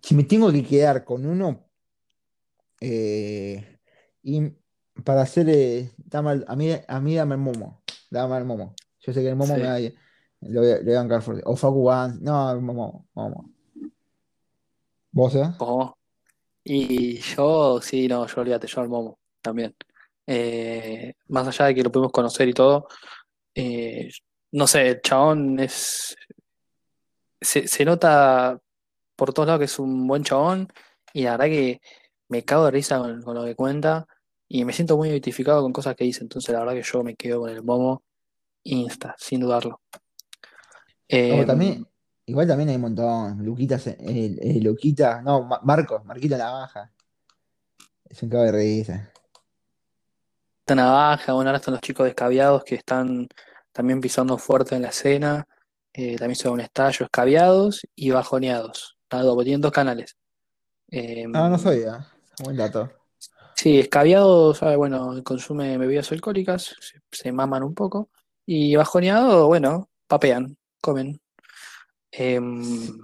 si 0.01 0.15
me 0.15 0.23
tengo 0.23 0.53
que 0.53 0.65
quedar 0.65 1.05
con 1.05 1.27
uno, 1.27 1.69
eh, 2.81 3.79
Y 4.23 4.53
para 5.05 5.23
hacer, 5.23 5.49
eh, 5.49 5.91
dame 5.97 6.45
a 6.47 6.57
mí, 6.57 6.71
a 6.87 7.01
mí 7.01 7.15
dame 7.17 7.35
el 7.35 7.41
momo. 7.41 7.83
Dame 8.11 8.37
el 8.39 8.45
momo. 8.45 8.75
Yo 9.01 9.13
sé 9.13 9.23
que 9.23 9.29
el 9.29 9.37
momo 9.37 9.55
Sí. 9.55 9.61
me 9.61 9.67
da, 9.67 9.79
le 10.43 10.59
voy 10.59 10.71
a, 10.71 10.77
le 10.79 10.85
voy 10.85 10.95
a 10.95 11.05
bancar. 11.05 11.23
O 11.45 11.57
Facu 11.57 11.89
One. 11.89 12.19
No, 12.21 12.61
momo, 12.61 13.07
momo. 13.15 13.51
¿Vos, 15.13 15.35
eh? 15.35 15.51
Ojo. 15.59 15.99
Y 16.65 17.19
yo, 17.19 17.81
sí, 17.83 18.09
no, 18.09 18.27
yo 18.27 18.41
olvídate, 18.41 18.67
yo 18.67 18.81
al 18.81 18.89
Momo 18.89 19.19
también. 19.41 19.75
Eh, 20.27 21.15
más 21.29 21.49
allá 21.49 21.67
de 21.67 21.75
que 21.75 21.83
lo 21.83 21.91
pudimos 21.91 22.13
conocer 22.13 22.49
y 22.49 22.55
todo, 22.55 22.87
eh, 23.55 24.11
no 24.53 24.67
sé, 24.67 24.89
el 24.89 25.01
chabón 25.03 25.59
es. 25.61 26.17
Se, 27.41 27.67
se 27.67 27.85
nota 27.85 28.59
por 29.17 29.33
todos 29.33 29.47
lados 29.49 29.61
que 29.61 29.65
es 29.67 29.79
un 29.79 30.07
buen 30.07 30.23
chabón 30.23 30.69
y 31.13 31.25
la 31.25 31.33
verdad 31.33 31.47
que 31.47 31.81
me 32.29 32.45
cago 32.45 32.67
de 32.67 32.71
risa 32.71 32.99
con, 32.99 33.21
con 33.23 33.35
lo 33.35 33.45
que 33.45 33.57
cuenta 33.57 34.07
y 34.49 34.65
me 34.65 34.73
siento 34.73 34.97
muy 34.97 35.09
identificado 35.09 35.63
con 35.63 35.73
cosas 35.73 35.97
que 35.97 36.05
dice, 36.05 36.23
entonces 36.23 36.53
la 36.53 36.61
verdad 36.61 36.75
que 36.75 36.83
yo 36.83 37.03
me 37.03 37.17
quedo 37.17 37.41
con 37.41 37.51
el 37.51 37.63
Momo 37.63 38.03
Insta, 38.65 39.15
sin 39.19 39.41
dudarlo. 39.41 39.81
También, 41.47 41.87
igual 42.27 42.47
también 42.47 42.71
hay 42.71 42.77
un 42.77 42.83
montón. 42.83 43.45
Luquitas, 43.45 43.87
eh, 43.87 43.97
eh, 44.01 44.61
Luquita, 44.63 45.21
no, 45.23 45.43
Ma- 45.45 45.61
Marcos, 45.63 46.05
Marquito 46.05 46.37
la 46.37 46.51
baja. 46.51 46.91
Es 48.05 48.23
un 48.23 48.29
cago 48.31 48.45
de 48.45 48.53
risa. 48.53 49.13
navaja, 50.75 51.33
bueno, 51.35 51.51
ahora 51.51 51.59
están 51.59 51.73
los 51.75 51.83
chicos 51.83 52.07
descaviados 52.07 52.65
que 52.65 52.77
están 52.77 53.29
también 53.73 54.01
pisando 54.01 54.39
fuerte 54.39 54.75
en 54.75 54.83
la 54.83 54.89
escena. 54.89 55.47
Eh, 55.93 56.17
también 56.17 56.37
se 56.37 56.45
ve 56.49 56.55
un 56.55 56.61
estallo, 56.61 57.05
escaviados 57.05 57.87
y 57.95 58.11
bajoneados. 58.11 58.97
Está 59.03 59.21
do- 59.23 59.37
tienen 59.43 59.61
dos 59.61 59.73
canales. 59.73 60.17
Eh, 60.91 61.27
Ah, 61.35 61.49
no 61.51 61.59
sabía. 61.59 62.07
Buen 62.43 62.57
dato. 62.57 62.91
sí, 63.55 63.79
escaviados, 63.81 64.59
sabe, 64.59 64.77
bueno, 64.77 65.23
consume 65.23 65.77
bebidas 65.77 66.11
alcohólicas, 66.13 66.75
se, 66.81 67.01
se 67.11 67.33
maman 67.33 67.63
un 67.63 67.75
poco. 67.75 68.09
Y 68.47 68.75
bajoneado, 68.77 69.47
bueno, 69.47 69.91
papean, 70.07 70.57
comen. 70.83 71.19
Em, 72.11 72.99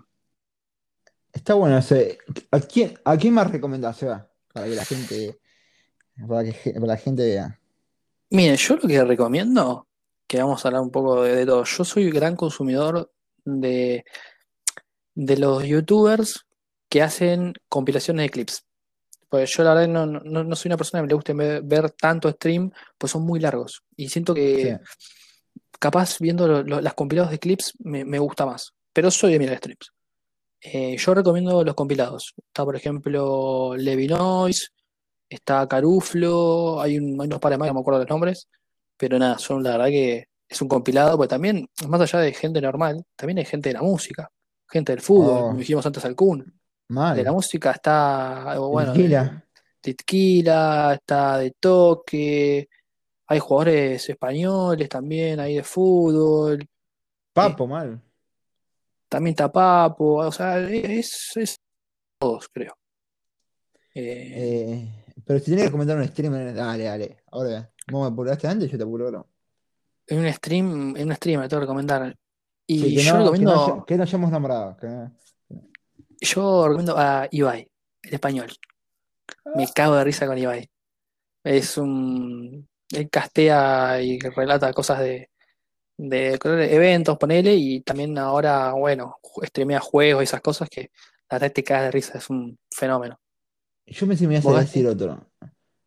Está 1.32 1.54
bueno 1.54 1.78
ese. 1.78 2.18
¿A 2.50 2.60
quién, 2.60 2.98
a 3.04 3.16
quién 3.16 3.32
más 3.32 3.50
recomendás, 3.50 3.96
Seba? 3.96 4.28
Para 4.52 4.66
que 4.66 4.74
la 4.74 4.84
gente, 4.84 5.38
para 6.26 6.44
que 6.44 6.72
para 6.72 6.86
la 6.86 6.96
gente 6.96 7.22
vea. 7.22 7.60
Miren, 8.30 8.56
yo 8.56 8.76
lo 8.76 8.88
que 8.88 9.04
recomiendo, 9.04 9.86
que 10.26 10.38
vamos 10.38 10.64
a 10.64 10.68
hablar 10.68 10.82
un 10.82 10.90
poco 10.90 11.22
de, 11.22 11.36
de 11.36 11.46
todo, 11.46 11.64
yo 11.64 11.84
soy 11.84 12.10
gran 12.10 12.36
consumidor 12.36 13.10
de, 13.44 14.04
de 15.14 15.36
los 15.36 15.64
youtubers 15.64 16.46
que 16.88 17.02
hacen 17.02 17.54
compilaciones 17.68 18.24
de 18.24 18.30
clips. 18.30 18.64
Pues 19.28 19.50
yo 19.50 19.62
la 19.62 19.74
verdad 19.74 19.88
no, 19.88 20.06
no, 20.06 20.44
no 20.44 20.56
soy 20.56 20.70
una 20.70 20.76
persona 20.76 21.00
que 21.00 21.02
me 21.02 21.08
le 21.08 21.14
guste 21.14 21.34
ver, 21.34 21.62
ver 21.62 21.90
tanto 21.92 22.30
stream, 22.30 22.70
pues 22.96 23.12
son 23.12 23.22
muy 23.22 23.40
largos. 23.40 23.84
Y 23.96 24.08
siento 24.08 24.34
Sí. 24.34 24.70
Capaz 25.78 26.18
viendo 26.18 26.46
lo- 26.48 26.62
lo- 26.62 26.80
las 26.80 26.94
compilados 26.94 27.30
de 27.30 27.38
clips 27.38 27.74
me, 27.80 28.04
me 28.04 28.18
gusta 28.18 28.46
más. 28.46 28.72
Pero 28.92 29.10
soy 29.10 29.32
de 29.32 29.38
mirar 29.38 29.58
streams. 29.58 29.92
Eh, 30.60 30.96
yo 30.96 31.14
recomiendo 31.14 31.62
los 31.62 31.74
compilados. 31.74 32.34
Está, 32.46 32.64
por 32.64 32.74
ejemplo, 32.76 33.76
Levinois, 33.76 34.72
está 35.28 35.66
Caruflo, 35.68 36.80
hay, 36.80 36.98
un, 36.98 37.20
hay 37.20 37.26
unos 37.26 37.38
pares 37.38 37.58
más, 37.58 37.68
no 37.68 37.74
me 37.74 37.80
acuerdo 37.80 38.00
los 38.00 38.08
nombres, 38.08 38.48
pero 38.96 39.18
nada, 39.18 39.38
son 39.38 39.62
la 39.62 39.72
verdad 39.72 39.86
que 39.86 40.26
es 40.48 40.62
un 40.62 40.68
compilado, 40.68 41.16
porque 41.16 41.28
también, 41.28 41.68
más 41.86 42.00
allá 42.00 42.20
de 42.20 42.32
gente 42.32 42.60
normal, 42.60 43.04
también 43.14 43.38
hay 43.38 43.44
gente 43.44 43.68
de 43.68 43.74
la 43.74 43.82
música, 43.82 44.30
gente 44.68 44.92
del 44.92 45.00
fútbol, 45.02 45.36
Oh. 45.38 45.40
como 45.48 45.58
dijimos 45.58 45.84
antes 45.86 46.04
al 46.04 46.16
Kun. 46.16 46.54
De 46.88 47.22
la 47.22 47.32
música 47.32 47.70
está, 47.72 48.58
bueno, 48.58 48.92
de, 48.94 48.98
Tequila. 48.98 49.44
de 49.82 49.94
Tequila, 49.94 50.94
está 50.94 51.36
de 51.38 51.50
Toque, 51.60 52.68
hay 53.28 53.38
jugadores 53.38 54.08
españoles 54.08 54.88
también, 54.88 55.38
hay 55.38 55.56
de 55.56 55.62
fútbol, 55.62 56.66
Papo, 57.32 57.66
mal. 57.66 58.00
también 59.08 59.32
está 59.32 59.52
Papo, 59.52 60.14
o 60.26 60.32
sea, 60.32 60.58
es, 60.60 61.36
es 61.36 61.56
todos, 62.18 62.48
creo. 62.48 62.74
Eh, 63.94 64.32
Eh, 64.34 65.04
pero 65.24 65.38
si 65.38 65.46
tienes 65.46 65.66
que 65.66 65.70
comentar 65.72 65.96
un 65.96 66.06
streamer, 66.08 66.54
dale, 66.54 66.84
dale. 66.84 67.22
Ahora, 67.30 67.70
vos 67.90 68.02
me 68.08 68.12
apuraste 68.12 68.46
antes, 68.48 68.70
yo 68.70 68.78
te 68.78 68.84
apuro 68.84 69.04
ahora. 69.06 69.24
En 70.06 70.20
un 70.20 70.32
stream, 70.32 70.96
en 70.96 71.08
un 71.08 71.14
stream 71.14 71.40
me 71.40 71.48
tengo 71.48 71.60
que 71.60 71.64
recomendar. 71.66 72.16
Y 72.66 72.80
Sí, 72.80 72.94
que 72.96 73.02
yo 73.02 73.12
no, 73.12 73.18
que 73.18 73.24
recomiendo, 73.24 73.54
no, 73.76 73.84
que 73.84 73.96
no 73.96 74.02
hayamos 74.04 74.30
nombrado. 74.30 74.76
que 74.78 74.86
no- 74.86 75.16
yo 76.20 76.64
recomiendo 76.66 76.96
a 76.98 77.28
Ibai, 77.30 77.70
el 78.02 78.14
español. 78.14 78.48
Me 79.54 79.66
cago 79.72 79.94
de 79.96 80.04
risa 80.04 80.26
con 80.26 80.36
Ibai. 80.38 80.68
Es 81.44 81.76
un, 81.78 82.68
él 82.92 83.10
castea 83.10 84.00
y 84.02 84.18
relata 84.18 84.72
cosas 84.72 85.00
de, 85.00 85.30
de 85.96 86.38
eventos, 86.70 87.18
ponele, 87.18 87.54
y 87.54 87.80
también 87.80 88.16
ahora, 88.18 88.72
bueno, 88.72 89.16
streamea 89.42 89.80
juegos 89.80 90.22
y 90.22 90.24
esas 90.24 90.40
cosas 90.40 90.68
que 90.68 90.90
la 91.30 91.38
verdad 91.38 91.52
te 91.52 91.64
cagas 91.64 91.84
de 91.84 91.90
risa, 91.90 92.18
es 92.18 92.30
un 92.30 92.58
fenómeno. 92.70 93.18
Yo 93.86 94.06
pensé 94.06 94.24
que 94.24 94.28
me 94.28 94.34
ibas 94.34 94.44
¿Vos, 94.44 94.56
a 94.56 94.60
decir 94.60 94.86
otro. 94.86 95.26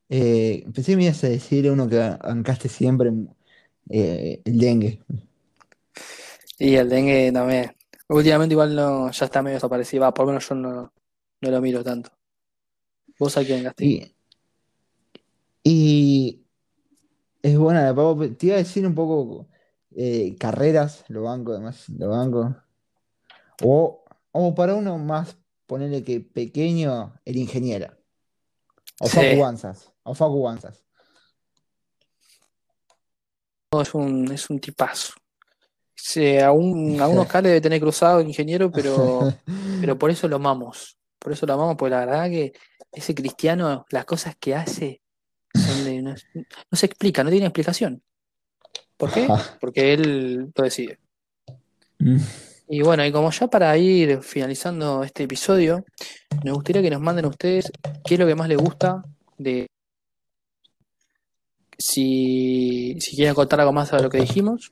Eh, 0.10 0.66
pensé 0.74 0.92
que 0.92 0.98
me 0.98 1.04
ibas 1.06 1.24
a 1.24 1.30
decir 1.30 1.70
uno 1.72 1.88
que 1.88 1.98
bancaste 1.98 2.68
siempre, 2.68 3.12
eh, 3.90 4.42
el 4.44 4.58
dengue. 4.60 5.02
Y 6.60 6.76
el 6.76 6.90
dengue 6.90 7.32
también. 7.32 7.76
Últimamente 8.10 8.54
igual 8.54 8.76
no, 8.76 9.10
ya 9.12 9.26
está 9.26 9.42
medio 9.42 9.56
desaparecido, 9.56 10.02
va, 10.02 10.14
por 10.14 10.26
lo 10.26 10.32
menos 10.34 10.50
yo 10.50 10.56
no, 10.56 10.94
no 11.42 11.52
lo 11.52 11.62
miro 11.62 11.84
tanto. 11.84 12.12
¿Vos 13.18 13.38
a 13.38 13.46
quién, 13.46 13.64
Gasti? 13.64 13.86
Y, 13.86 14.16
y 15.64 16.41
es 17.42 17.58
buena, 17.58 17.94
Pau, 17.96 18.36
te 18.36 18.48
iba 18.48 18.56
a 18.56 18.60
decir 18.60 18.86
un 18.86 18.96
poco 18.96 19.48
eh, 19.96 20.36
carreras, 20.40 21.04
lo 21.08 21.24
banco, 21.24 21.54
además, 21.54 21.90
lo 21.90 22.10
banco. 22.10 22.56
O, 23.64 24.04
o 24.32 24.56
para 24.56 24.76
uno 24.76 24.98
más, 24.98 25.38
ponerle 25.66 26.04
que 26.04 26.22
pequeño, 26.22 27.14
el 27.26 27.38
ingeniero. 27.38 27.96
O 29.00 29.08
Sí. 29.08 29.18
Facu 29.18 29.42
Wanzas. 29.42 29.92
O 30.04 30.14
Facu 30.14 30.36
Wanzas. 30.36 30.84
No, 33.74 33.82
es 33.82 33.94
un, 33.96 34.32
es 34.32 34.50
un 34.50 34.60
tipazo. 34.60 35.14
Sí, 35.96 36.38
aún, 36.40 37.00
a 37.00 37.08
unos 37.08 37.28
K 37.28 37.42
le 37.42 37.50
debe 37.50 37.62
tener 37.62 37.80
cruzado 37.80 38.20
el 38.20 38.28
ingeniero, 38.28 38.72
pero, 38.72 39.34
pero 39.82 39.98
por 39.98 40.12
eso 40.12 40.28
lo 40.28 40.36
amamos. 40.38 40.98
Por 41.18 41.32
eso 41.32 41.46
lo 41.46 41.54
amamos, 41.54 41.76
porque 41.78 41.92
la 41.92 42.06
verdad 42.06 42.30
que 42.30 42.54
ese 42.92 43.16
cristiano, 43.16 43.86
las 43.90 44.06
cosas 44.06 44.36
que 44.40 44.56
hace, 44.56 45.02
no, 45.54 46.12
no 46.12 46.78
se 46.78 46.86
explica, 46.86 47.24
no 47.24 47.30
tiene 47.30 47.46
explicación. 47.46 48.02
¿Por 48.98 49.12
qué? 49.12 49.28
Porque 49.60 49.94
él 49.94 50.52
lo 50.56 50.64
decide. 50.64 51.00
Mm. 52.00 52.18
Y 52.70 52.82
bueno, 52.82 53.06
y 53.06 53.12
como 53.12 53.32
ya 53.32 53.48
para 53.48 53.76
ir 53.78 54.22
finalizando 54.22 55.04
este 55.04 55.24
episodio, 55.24 55.84
me 56.44 56.52
gustaría 56.52 56.82
que 56.82 56.90
nos 56.90 57.02
manden 57.02 57.26
ustedes 57.26 57.72
qué 58.06 58.14
es 58.14 58.20
lo 58.20 58.28
que 58.28 58.36
más 58.36 58.48
les 58.48 58.58
gusta 58.58 59.04
de 59.38 59.68
si, 61.78 62.96
si 63.00 63.16
quieren 63.16 63.34
contar 63.34 63.60
algo 63.60 63.74
más 63.74 63.92
de 63.92 64.02
lo 64.02 64.10
que 64.10 64.20
dijimos. 64.20 64.72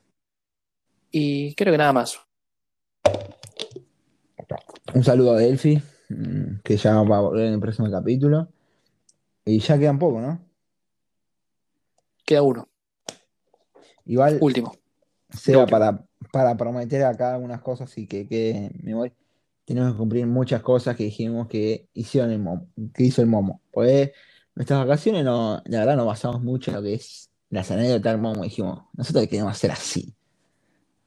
Y 1.11 1.55
creo 1.55 1.73
que 1.73 1.77
nada 1.77 1.91
más. 1.91 2.19
Un 4.93 5.03
saludo 5.03 5.33
a 5.33 5.39
Delphi, 5.39 5.81
mm, 6.09 6.59
que 6.63 6.77
ya 6.77 7.01
va 7.01 7.17
a 7.17 7.21
volver 7.21 7.47
en 7.47 7.53
el 7.55 7.59
próximo 7.59 7.89
capítulo. 7.91 8.47
Y 9.43 9.59
ya 9.59 9.77
quedan 9.79 9.97
poco, 9.99 10.21
¿no? 10.21 10.48
Queda 12.29 12.43
uno, 12.43 12.69
Igual, 14.05 14.37
último. 14.39 14.75
Seba, 15.31 15.63
último. 15.63 15.79
para, 15.79 16.05
para 16.31 16.55
prometer 16.55 17.03
acá 17.03 17.33
algunas 17.33 17.59
cosas 17.61 17.97
y 17.97 18.05
que, 18.05 18.27
que 18.27 18.69
me 18.83 18.93
voy, 18.93 19.11
tenemos 19.65 19.93
que 19.93 19.97
cumplir 19.97 20.27
muchas 20.27 20.61
cosas 20.61 20.95
que 20.95 21.05
dijimos 21.05 21.47
que 21.47 21.87
hicieron 21.95 22.29
el 22.29 22.37
momo, 22.37 22.67
que 22.93 23.03
hizo 23.05 23.23
el 23.23 23.27
momo. 23.27 23.61
Pues 23.71 24.11
nuestras 24.53 24.79
vacaciones 24.79 25.23
no, 25.25 25.59
la 25.65 25.79
verdad 25.79 25.95
no 25.95 26.05
basamos 26.05 26.43
mucho 26.43 26.69
en 26.69 26.77
lo 26.77 26.83
que 26.83 26.93
es 26.93 27.31
las 27.49 27.71
anécdotas 27.71 28.13
del 28.13 28.21
momo. 28.21 28.43
Dijimos, 28.43 28.83
nosotros 28.93 29.25
queremos 29.25 29.51
hacer 29.53 29.71
así. 29.71 30.13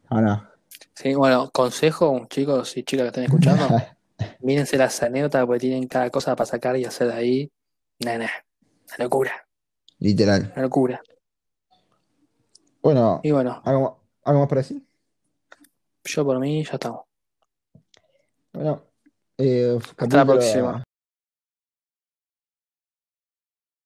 Ahora. 0.09 0.51
Sí, 0.97 1.15
bueno, 1.15 1.51
consejo, 1.53 2.27
chicos 2.29 2.77
y 2.77 2.83
chicas 2.83 3.05
que 3.05 3.09
estén 3.11 3.25
escuchando, 3.27 3.69
mírense 4.41 4.77
las 4.77 5.01
anécdotas 5.05 5.47
porque 5.47 5.61
tienen 5.61 5.87
cada 5.87 6.11
cosa 6.11 6.35
para 6.35 6.47
sacar 6.51 6.77
y 6.77 6.85
hacer 6.85 7.07
de 7.07 7.15
ahí. 7.15 7.53
Nah, 8.01 8.17
una 8.17 8.29
locura, 8.99 9.47
Literal. 10.01 10.51
una 10.57 10.63
locura. 10.63 11.01
Bueno, 12.83 13.21
Y 13.23 13.31
bueno, 13.31 13.61
¿algo, 13.65 14.01
algo 14.25 14.41
más 14.41 14.49
para 14.49 14.61
decir? 14.61 14.83
yo 16.05 16.25
por 16.25 16.39
mí 16.41 16.65
ya 16.65 16.73
estamos. 16.73 17.03
Bueno, 18.53 18.83
eh, 19.39 19.77
Hasta 19.79 19.93
la 19.93 19.95
capítulo 19.97 20.27
próxima. 20.33 20.85